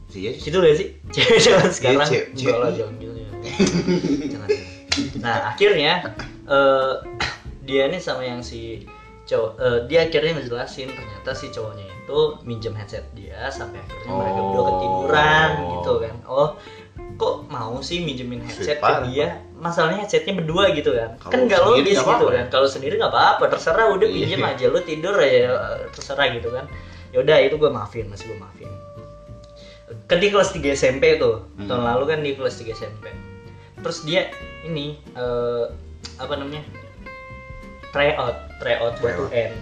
[0.09, 0.31] Sih ya.
[0.33, 0.89] itu gak sih?
[1.15, 2.09] Cewek zaman sekarang?
[2.09, 3.29] cewek- enggak lah jangan gitu ya
[4.27, 4.49] jangan.
[5.19, 5.93] Nah akhirnya
[6.49, 6.95] eh,
[7.69, 8.89] dia nih sama yang si
[9.29, 14.41] cowok eh, dia akhirnya ngejelasin ternyata si cowoknya itu minjem headset dia sampai akhirnya mereka
[14.41, 14.67] berdua Oh.
[14.71, 16.17] ketiduran gitu kan.
[16.25, 16.49] Oh
[17.15, 19.29] kok mau sih minjemin headset Sweet ke dia?
[19.55, 21.15] Masalahnya headsetnya berdua gitu kan.
[21.19, 22.45] Kalau kan nggak logis gitu kan.
[22.49, 24.17] Kalau sendiri nggak apa-apa terserah udah Iya.
[24.25, 25.53] pinjem aja lu tidur ya
[25.91, 26.65] terserah gitu kan.
[27.13, 28.71] Ya udah itu gue maafin masih gue maafin.
[30.05, 31.65] Kan di kelas 3 SMP tuh Hmm.
[31.67, 33.09] tahun lalu kan di kelas 3 SMP
[33.79, 34.27] terus dia
[34.63, 35.65] ini eh,
[36.17, 36.67] apa namanya
[37.91, 39.17] try out try out buat.
[39.27, 39.53] UN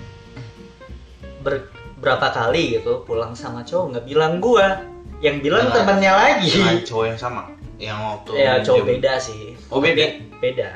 [1.40, 4.82] Ber- berapa kali gitu pulang sama cowok nggak bilang gua
[5.18, 7.42] yang bilang Dengan- temannya lagi Dengan cowok yang sama.
[7.76, 8.92] Yang waktu ya cowok minjem.
[8.94, 9.96] beda sih Oh, beda?
[9.96, 10.70] Be- beda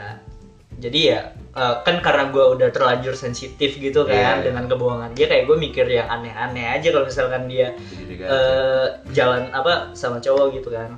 [0.79, 1.21] jadi ya
[1.51, 4.47] eh, kan karena gua udah terlanjur sensitif gitu kan Iya.
[4.47, 7.75] dengan kebohongan dia kayak gue mikir yang aneh-aneh aja kalau misalkan dia
[8.17, 10.95] eh jalan apa sama cowok gitu kan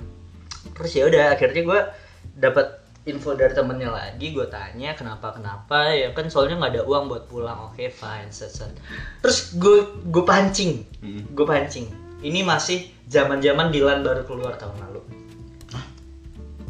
[0.73, 1.81] terus ya udah akhirnya gue
[2.37, 7.07] dapat info dari temennya lagi gue tanya kenapa kenapa ya kan soalnya nggak ada uang
[7.07, 8.71] buat pulang oke fine set set
[9.19, 11.35] terus gue gue pancing Mm.
[11.35, 11.91] gue pancing
[12.23, 15.03] ini masih zaman zaman Dilan baru keluar tahun lalu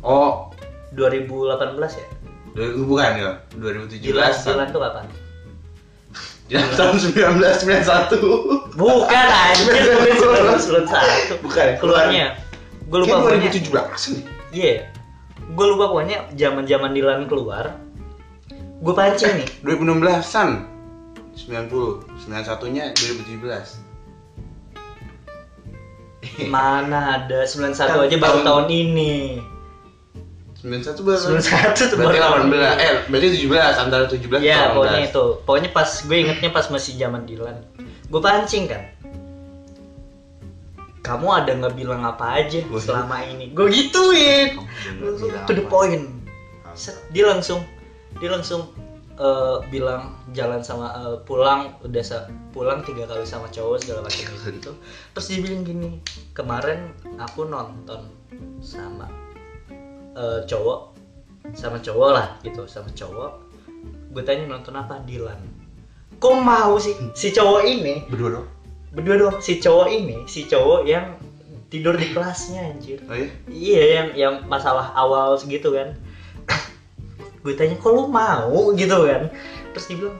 [0.00, 0.50] Oh,
[0.90, 1.52] 2018
[1.94, 2.08] ya
[2.52, 3.30] du- bukan ya?
[3.54, 4.02] 2017.
[4.02, 5.04] Dilan Dilan tuh kapan
[6.48, 8.20] Ya, tahun 1991.
[8.74, 12.36] bukan anjir bukan 1991 Bukan, keluarnya
[12.82, 14.24] gue lupa Kayak pokoknya 2017 nih.
[14.52, 14.74] Iya.
[15.52, 17.76] Gue lupa pokoknya zaman zaman Dilan keluar
[18.82, 19.46] gue pancing nih.
[19.62, 20.48] 2016-an
[21.32, 23.78] 90 91 nya 2017
[26.48, 29.14] mana ada 91 Kan aja baru tahun- tahun ini.
[30.62, 31.26] 91 berapa?
[31.34, 32.78] 91 tuh berarti baru tahun 18 ini.
[32.78, 34.72] eh berarti 17 antara 17 ya ke 18.
[34.72, 35.24] pokoknya itu.
[35.42, 37.56] Pokoknya pas gue ingetnya pas masih zaman Dilan.
[38.06, 38.82] Gue pancing kan
[41.02, 42.78] kamu ada nggak bilang apa aja Wah.
[42.78, 43.50] selama ini?
[43.50, 44.54] Gue gituin.
[45.50, 46.06] To the point.
[46.78, 47.66] Set, dia langsung.
[48.22, 48.70] Dia langsung
[49.18, 54.30] eh, bilang jalan sama eh, pulang udah sa- pulang tiga kali sama cowok segala macam
[54.30, 54.72] gitu.
[55.12, 55.88] Terus dia bilang gini
[56.38, 58.06] kemarin aku nonton
[58.62, 59.10] sama
[60.14, 60.94] eh, cowok
[61.58, 63.42] sama cowok lah gitu sama cowok.
[64.14, 65.02] Gue tanya nonton apa?
[65.02, 65.42] Dilan.
[66.22, 66.94] Kok mau sih?
[67.18, 68.61] Si cowok ini berdua dong
[68.92, 71.16] berdua dong si cowok ini si cowok yang
[71.72, 75.96] tidur di kelasnya anjir oh iya Iya yang yang masalah awal segitu kan.
[77.42, 79.32] gue tanya kok lu mau gitu kan.
[79.74, 80.16] Terus dia bilang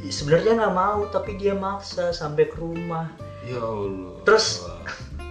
[0.00, 3.10] "Ih, sebenarnya nggak mau tapi dia maksa sampai ke rumah.
[3.44, 4.62] ya Allah Terus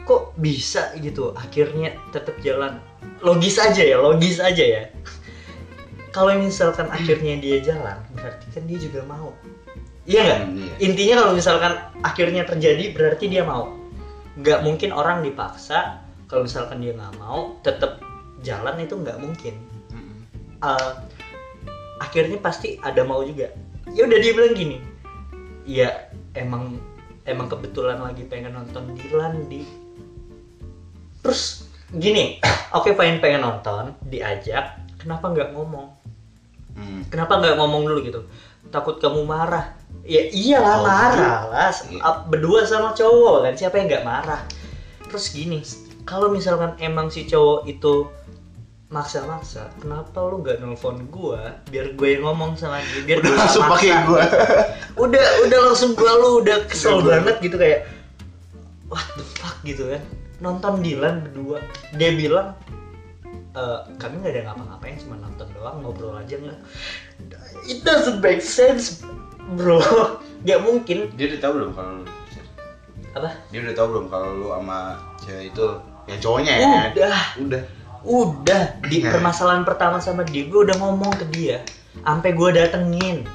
[0.06, 2.78] kok bisa gitu akhirnya tetap jalan.
[3.24, 4.84] Logis aja ya, logis aja ya.
[6.14, 9.34] Kalau misalkan akhirnya dia jalan, berarti kan dia juga mau.
[10.06, 10.42] Iya nggak?
[10.46, 10.74] Hmm, iya.
[10.86, 11.74] Intinya kalau misalkan
[12.06, 13.74] akhirnya terjadi, berarti dia mau.
[14.38, 16.06] Nggak mungkin orang dipaksa.
[16.30, 18.02] Kalau misalkan dia nggak mau, tetap
[18.46, 19.56] jalan itu nggak mungkin.
[19.94, 20.18] Mm-mm.
[20.62, 20.92] Eh,
[22.02, 23.50] akhirnya pasti ada mau juga.
[23.94, 24.78] Ya udah dia bilang gini,
[25.66, 26.82] ya emang
[27.26, 29.62] emang kebetulan lagi pengen nonton Dilan di.
[31.22, 32.42] Terus gini,
[32.78, 36.06] oke pengen pengen nonton, diajak, kenapa nggak ngomong?
[36.76, 37.08] Hmm.
[37.08, 38.22] kenapa nggak ngomong dulu gitu
[38.68, 39.72] takut kamu marah
[40.06, 41.70] ya iyalah Oh, marah lah.
[41.90, 42.30] Iya.
[42.30, 44.42] Berdua sama cowok kan siapa yang nggak marah?
[45.10, 45.60] Terus gini
[46.06, 48.06] kalau misalkan emang si cowok itu
[48.86, 53.40] maksa-maksa kenapa lu nggak nelfon gua biar gue yang ngomong sama dia biar udah dia
[53.42, 54.24] langsung pakai gua.
[55.10, 57.90] Udah udah langsung gua lu udah kesel Udah banget gitu kayak
[58.88, 59.58] what the fuck?
[59.66, 60.00] gitu kan
[60.40, 61.60] nonton Dilan berdua
[61.98, 62.54] dia bilang
[63.58, 66.60] "Eh, kami nggak ada ngapa-ngapain cuma nonton doang ngobrol aja nggak.
[67.66, 69.02] It doesn't make sense
[69.54, 69.78] bro
[70.46, 70.98] nggak mungkin.
[71.14, 72.06] Dia udah tahu belum kalau lu
[73.16, 73.30] apa?
[73.48, 74.80] Dia udah tahu belum kalau lu sama
[75.18, 75.66] cewek itu
[76.06, 76.68] yang cowoknya ya?
[76.92, 77.18] Udah.
[77.42, 77.64] Udah.
[78.06, 78.64] Udah.
[78.86, 79.12] Di Nah.
[79.14, 81.62] permasalahan pertama sama dia gue udah ngomong ke dia.
[81.98, 83.26] Sampai gue datengin.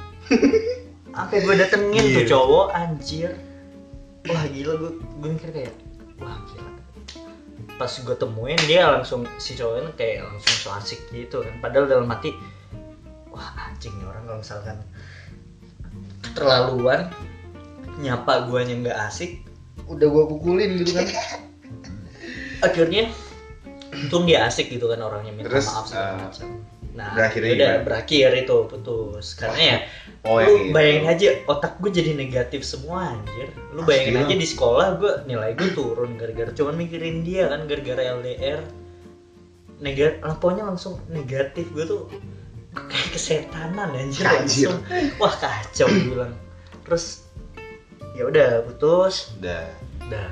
[1.17, 2.31] Sampai gue datengin tuh Gila.
[2.31, 3.31] cowok anjir.
[4.29, 5.75] Wah gila gue gue mikir kayak
[6.21, 6.69] wah gila
[7.75, 11.57] pas gue temuin dia langsung si cowoknya kayak langsung so asik gitu kan.
[11.59, 12.37] Padahal dalam hati
[13.33, 14.77] wah anjing nih orang kalau misalkan
[16.37, 17.11] terlaluan
[18.01, 19.45] nyapa guanya nggak asik.
[19.91, 21.07] Udah gua pukulin gitu kan.
[22.67, 23.11] Akhirnya
[23.91, 26.49] untung dia asik gitu kan orangnya minta Terus, maaf segala eh, macam.
[26.91, 27.87] Nah berakhirnya udah gimana?
[27.87, 29.27] berakhir itu putus.
[29.39, 29.77] Karena ya
[30.29, 30.73] oh lu itu.
[30.77, 33.49] bayangin aja otak gue jadi negatif semua anjir.
[33.75, 38.03] Lu bayangin aja di sekolah gue nilai gue turun gara-gara cuman mikirin dia kan gara-gara
[38.21, 38.61] LDR
[39.81, 42.05] negatif lampunya langsung negatif gue tuh
[42.75, 44.71] kayak kesetanan anjir, Anjir.
[44.71, 44.79] langsung.
[45.19, 46.35] Wah kacau bilang.
[46.87, 47.27] Terus
[48.15, 49.35] ya udah putus.
[49.39, 49.67] Udah.
[50.07, 50.31] Udah.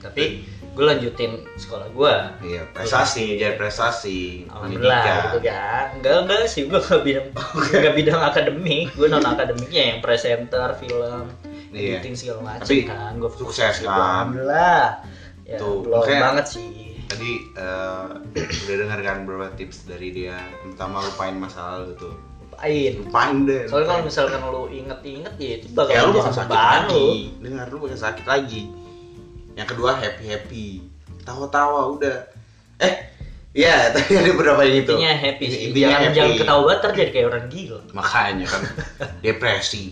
[0.00, 0.44] Tapi
[0.76, 2.14] gue lanjutin sekolah gue
[2.52, 5.96] iya prestasi jadi prestasi Alhamdulillah gitu kan.
[5.96, 7.32] Enggak, enggak sih, gue gak bidang
[7.80, 8.92] Gak bidang akademik.
[8.92, 11.32] Gue non akademiknya yang presenter, film
[11.76, 12.00] Iya.
[12.00, 13.12] Editing segala macam kan.
[13.20, 13.88] Gue sukses kan.
[14.32, 14.84] Alhamdulillah.
[15.44, 21.00] Ya Tuh, belum banget sih tadi eh, udah dengar kan beberapa tips dari dia pertama
[21.00, 22.14] lupain masa lalu tuh.
[22.42, 22.92] Lupain.
[22.98, 26.92] Lupain deh Soalnya kalau misalkan lu inget-inget ya itu bakal ya lu bakal sakit lagi.
[26.92, 27.42] lu.
[27.42, 28.62] Dengar lu bakal sakit lagi.
[29.56, 30.66] Yang kedua happy happy
[31.22, 32.16] tawa-tawa udah.
[32.78, 32.94] Eh
[33.56, 34.92] ya tadi ada beberapa yang itu.
[34.94, 35.60] Intinya happy sih.
[35.70, 36.16] Intinya Jangan, happy.
[36.16, 37.80] jangan ketawa banget ntar jadi kayak orang gila.
[37.96, 38.62] Makanya kan
[39.24, 39.84] depresi.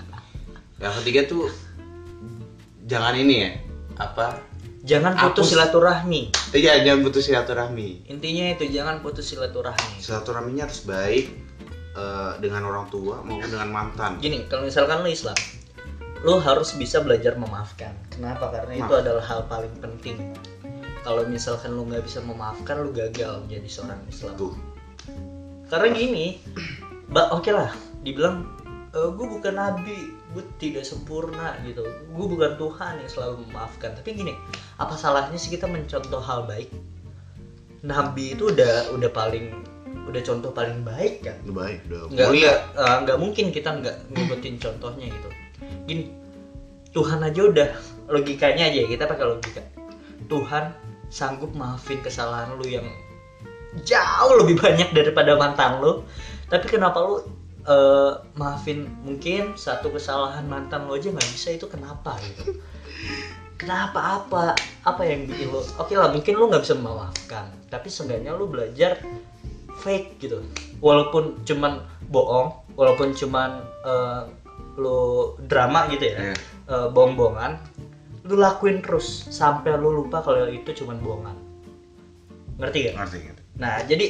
[0.83, 1.45] Yang ketiga tuh
[2.85, 3.51] jangan ini ya
[3.97, 4.37] apa
[4.85, 11.33] Jangan putus silaturahmi iya jangan putus silaturahmi Intinya itu jangan putus silaturahmi silaturahminya harus baik
[11.97, 15.37] eh, dengan orang tua maupun dengan mantan Gini, kalau misalkan lu Islam,
[16.25, 17.93] lu harus bisa belajar memaafkan.
[18.13, 18.49] Kenapa?
[18.49, 19.03] Karena itu Maaf.
[19.05, 20.17] adalah hal paling penting.
[21.05, 24.37] Kalau misalkan lu nggak bisa memaafkan, lu gagal menjadi seorang Islam.
[24.41, 24.57] tuh
[25.69, 26.41] Karena gini,
[27.15, 28.49] ba- oke lah, dibilang
[28.95, 31.87] gue bukan nabi, gue tidak sempurna gitu.
[32.11, 33.95] Gue bukan Tuhan yang selalu memaafkan.
[33.95, 34.35] Tapi gini,
[34.83, 36.69] apa salahnya sih kita mencontoh hal baik?
[37.87, 39.53] Nabi itu udah udah paling
[40.05, 43.71] udah contoh paling baik kan udah baik udah nggak mulia nggak eh, nggak mungkin kita
[43.81, 45.29] nggak ngikutin contohnya gitu
[45.89, 46.05] gini
[46.93, 47.69] Tuhan aja udah
[48.13, 49.63] logikanya aja ya, kita pakai logika
[50.29, 50.77] Tuhan
[51.09, 52.85] sanggup maafin kesalahan lu yang
[53.83, 56.05] jauh lebih banyak daripada mantan lu
[56.53, 57.25] tapi kenapa lu
[57.65, 62.61] eh, maafin mungkin satu kesalahan mantan lo aja nggak bisa itu kenapa gitu?
[63.55, 64.21] Kenapa?
[64.21, 64.53] Apa?
[64.83, 65.63] Apa yang bikin lo?
[65.79, 69.01] Oke lah mungkin lu nggak bisa memaafkan tapi seenggaknya lu belajar
[69.81, 70.45] fake gitu.
[70.85, 74.23] Walaupun cuman bohong walaupun cuman eh,
[74.75, 76.35] lu drama gitu ya Iya.
[76.69, 77.53] eh, bohong-bohongan
[78.25, 81.37] lu lakuin terus sampai lu lupa kalau itu cuman bohongan.
[82.59, 82.95] Ngerti gak?
[82.99, 83.43] ngerti ngerti.
[83.61, 84.07] Nah jadi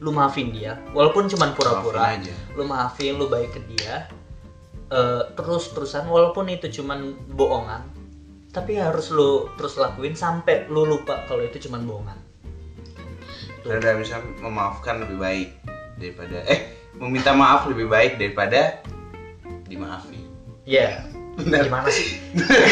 [0.00, 2.34] lu maafin dia walaupun cuman pura-pura Maafin aja.
[2.56, 4.08] lu maafin lu baik ke dia
[4.88, 7.84] eh, terus terusan walaupun itu cuman bohongan
[8.50, 12.18] tapi harus lu terus lakuin sampai lu lupa kalau itu cuman bohongan
[13.60, 13.76] Tuh.
[13.76, 15.48] bisa memaafkan lebih baik
[16.00, 18.80] daripada eh meminta maaf lebih baik daripada
[19.68, 20.24] dimaafin
[20.64, 21.04] ya
[21.36, 21.68] Bener.
[21.68, 22.18] gimana sih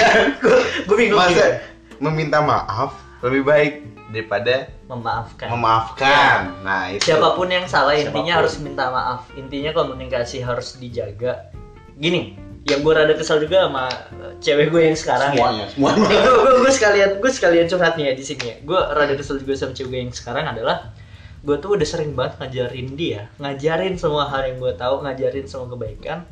[0.89, 1.61] gue bingung masa
[2.01, 3.73] meminta maaf lebih baik
[4.09, 5.49] daripada memaafkan.
[5.53, 6.39] memaafkan.
[6.65, 7.05] Nah itu.
[7.13, 8.39] Siapa pun yang salah intinya Siapa pun.
[8.41, 9.21] harus minta maaf.
[9.37, 11.53] Intinya komunikasi harus dijaga.
[11.95, 12.35] Gini
[12.69, 15.33] yang gue rada kesal juga sama eh, cewek gue yang sekarang.
[15.33, 16.09] Ya semuanya semuanya.
[16.09, 18.57] gue gue gue sekalian gue sekalian curhat nih ya di sini ya.
[18.65, 20.93] Gue rada kesel juga sama cewek gue yang sekarang adalah
[21.39, 23.21] gue tuh udah sering banget ngajarin dia.
[23.37, 26.25] Ngajarin semua hal yang gue tahu ngajarin semua kebaikan.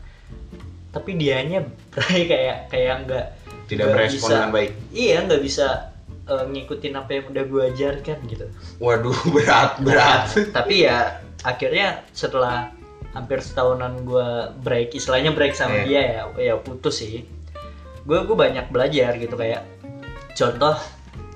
[0.93, 1.61] Tapi dianya
[1.93, 3.27] kayak kayak nggak
[3.69, 4.71] tidak merespon bisa- dengan baik.
[4.93, 5.67] Iya nggak bisa
[6.27, 8.47] eh, ngikutin apa yang udah gue ajarkan gitu.
[8.83, 10.31] Waduh berat berat.
[10.35, 12.71] Nah, tapi ya akhirnya setelah
[13.15, 14.29] hampir setahunan gue
[14.61, 15.87] break istilahnya break sama Iya.
[15.89, 17.25] dia ya ya putus sih.
[18.05, 19.65] Gue gue banyak belajar gitu kayak
[20.37, 20.77] contoh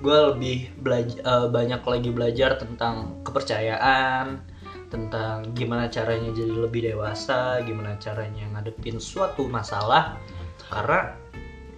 [0.01, 4.41] gue lebih belajar banyak lagi belajar tentang kepercayaan
[4.91, 10.19] tentang gimana caranya jadi lebih dewasa gimana caranya ngadepin suatu masalah.
[10.67, 11.15] Karena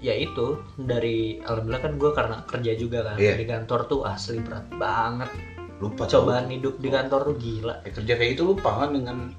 [0.03, 3.39] ya itu dari alhamdulillah kan gue karena kerja juga kan Iya.
[3.39, 5.31] di kantor tuh asli berat banget.
[5.79, 7.75] Lupa cobaan hidup di kantor tuh gila.
[7.83, 9.31] Eh, kerja kayak gitu lupa kan dengan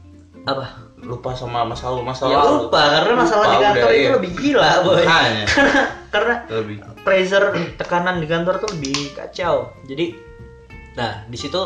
[0.43, 0.65] apa?
[0.99, 4.11] Lupa sama masa lalu masa ya lupa karena masalah Lupa di kantor udah, itu iya.
[4.15, 4.95] lebih gila boy.
[4.97, 5.45] Makanya,
[6.13, 6.75] karena lebih.
[7.03, 7.45] pressure
[7.75, 9.55] tekanan di kantor tuh lebih kacau.
[9.83, 10.05] Jadi
[10.93, 11.59] nah di situ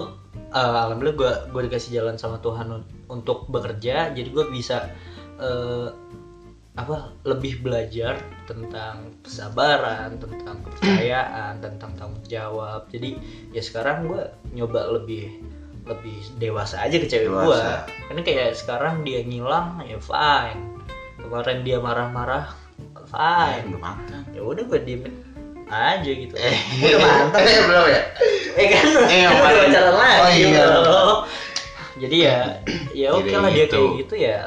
[0.47, 4.89] eh, alhamdulillah gue gue dikasih jalan sama Tuhan un- untuk bekerja jadi gue bisa
[5.37, 5.87] eh,
[6.77, 12.85] apa lebih belajar tentang kesabaran tentang kepercayaan tentang tanggung jawab.
[12.93, 13.17] Jadi
[13.49, 14.23] ya sekarang gue
[14.53, 15.41] nyoba lebih
[15.87, 17.63] lebih dewasa aja ke cewek gue
[18.11, 20.61] karena kayak sekarang dia ngilang ya fine.
[21.17, 22.53] Kemarin dia marah-marah
[23.09, 23.73] fine.
[24.37, 25.13] Ya udah gue diemin
[25.67, 26.37] aja gitu.
[26.37, 26.57] Eh
[26.93, 28.01] udah mantap eh belum ya?
[28.53, 28.85] Eh kan?
[28.85, 30.21] Eh, kan udah pacaran lagi.
[30.21, 30.65] Oh, iya.
[31.97, 32.39] jadi ya
[32.93, 33.73] ya oke Jadi lah dia gitu.
[33.73, 34.39] kayak gitu ya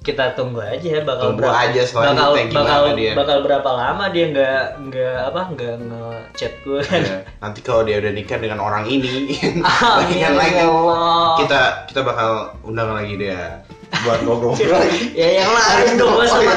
[0.00, 3.12] kita tunggu aja ya bakal Tunggu aja selanjutnya bakal, bakal, dia.
[3.12, 7.16] bakal berapa lama dia nggak nggak apa nggak ngechat gue kan Iya.
[7.38, 11.36] nanti kalau dia udah nikah dengan orang ini Amin yang lagi ya Allah.
[11.36, 12.30] kita kita bakal
[12.62, 13.60] undang lagi dia
[14.00, 16.54] buat ngobrol lagi ya yang lain dong masa Oh, iya.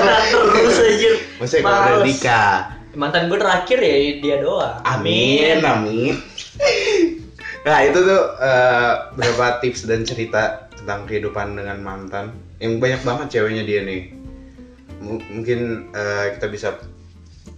[0.56, 2.54] terus aja maksudnya kalau udah nikah
[2.94, 6.14] mantan gue terakhir ya dia doang amin amin
[7.64, 13.28] nah itu tuh eh, beberapa tips dan cerita tentang kehidupan dengan mantan yang banyak banget
[13.30, 14.16] ceweknya dia nih.
[14.98, 15.60] M- mungkin
[15.92, 16.80] eh, kita bisa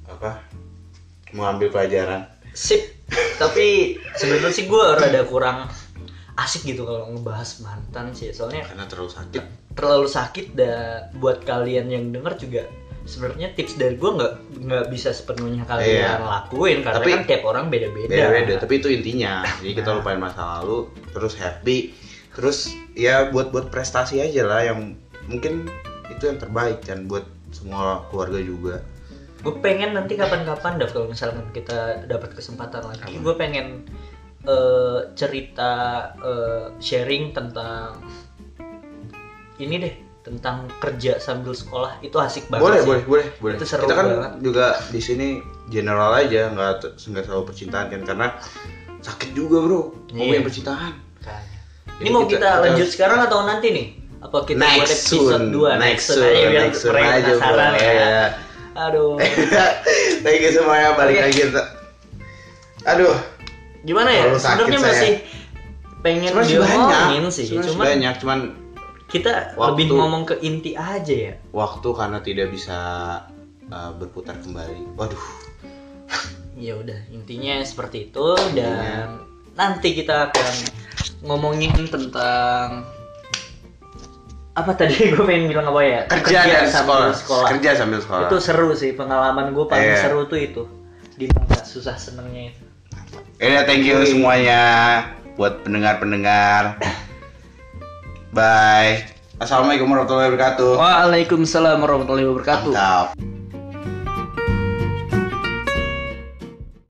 [0.06, 0.42] apa
[1.32, 2.26] mengambil pelajaran.
[2.52, 2.82] Sip.
[3.38, 5.70] Tapi sebenarnya sih gue rada kurang
[6.36, 8.34] asik gitu kalau ngebahas mantan sih.
[8.34, 9.44] Soalnya karena terlalu sakit
[9.76, 12.64] terlalu sakit dan buat kalian yang denger juga
[13.06, 14.34] sebenarnya tips dari gue nggak
[14.66, 16.18] nggak bisa sepenuhnya kalian Iya.
[16.18, 18.10] lakuin karena Tapi- kan tiap orang beda-beda.
[18.10, 19.44] beda-beda tapi itu intinya.
[19.62, 19.98] Jadi kita Nah.
[20.00, 21.92] lupain masa lalu terus happy
[22.36, 24.94] terus ya buat buat prestasi aja lah yang
[25.26, 25.72] mungkin
[26.08, 28.76] itu yang terbaik dan buat semua keluarga juga
[29.40, 33.88] gue pengen nanti kapan-kapan dah kalau misalkan kita dapat kesempatan lagi gue pengen
[34.44, 35.72] eh, cerita
[36.18, 38.04] eh, sharing tentang
[39.56, 42.88] ini deh tentang kerja sambil sekolah itu asik banget boleh sih.
[42.88, 44.32] boleh boleh boleh Itu seru kita kan banget.
[44.42, 45.28] juga di sini
[45.68, 48.28] general aja nggak nggak selalu percintaan kan karena
[49.00, 50.18] sakit juga bro Iya.
[50.18, 51.55] ngomongin percintaan Makanya.
[52.02, 53.88] Ini mau kita- lanjut sekarang atau nanti nih?
[54.20, 57.72] Apa kita buat next episode soon 2 next soon aja biar next soon aja penasaran
[57.78, 57.92] ya.
[57.94, 58.26] ya
[58.76, 59.16] Aduh.
[60.26, 61.26] thank you semuanya balik Oke.
[61.30, 61.42] lagi
[62.86, 63.16] aduh
[63.86, 64.24] Gimana ya?
[64.34, 65.12] Sebenarnya masih
[66.02, 68.40] pengen diomongin banyak sih, cuman banyak cuman
[69.06, 71.34] kita Waktu- lebih ngomong ke inti aja ya.
[71.54, 72.78] waktu karena tidak bisa
[73.70, 74.98] uh, berputar kembali.
[74.98, 75.26] Waduh,
[76.58, 78.28] Ya udah, intinya seperti itu
[78.58, 79.22] dan
[79.56, 80.54] nanti kita akan
[81.26, 82.86] ngomongin tentang
[84.56, 86.02] apa tadi gue pengen bilang apa ya?
[86.08, 87.48] kerja, dan sambil sekolah.
[87.52, 88.28] Kerja sambil sekolah.
[88.32, 90.00] Itu seru sih pengalaman gue paling Iya.
[90.00, 90.64] seru tuh itu.
[91.16, 92.64] Di mana susah senengnya itu.
[93.40, 94.62] Ya, thank you semuanya.
[95.36, 96.80] buat pendengar-pendengar.
[98.32, 99.04] Bye.
[99.36, 100.72] Assalamualaikum warahmatullahi wabarakatuh.
[100.80, 102.72] Waalaikumsalam warahmatullahi wabarakatuh.
[102.72, 103.35] Mantap.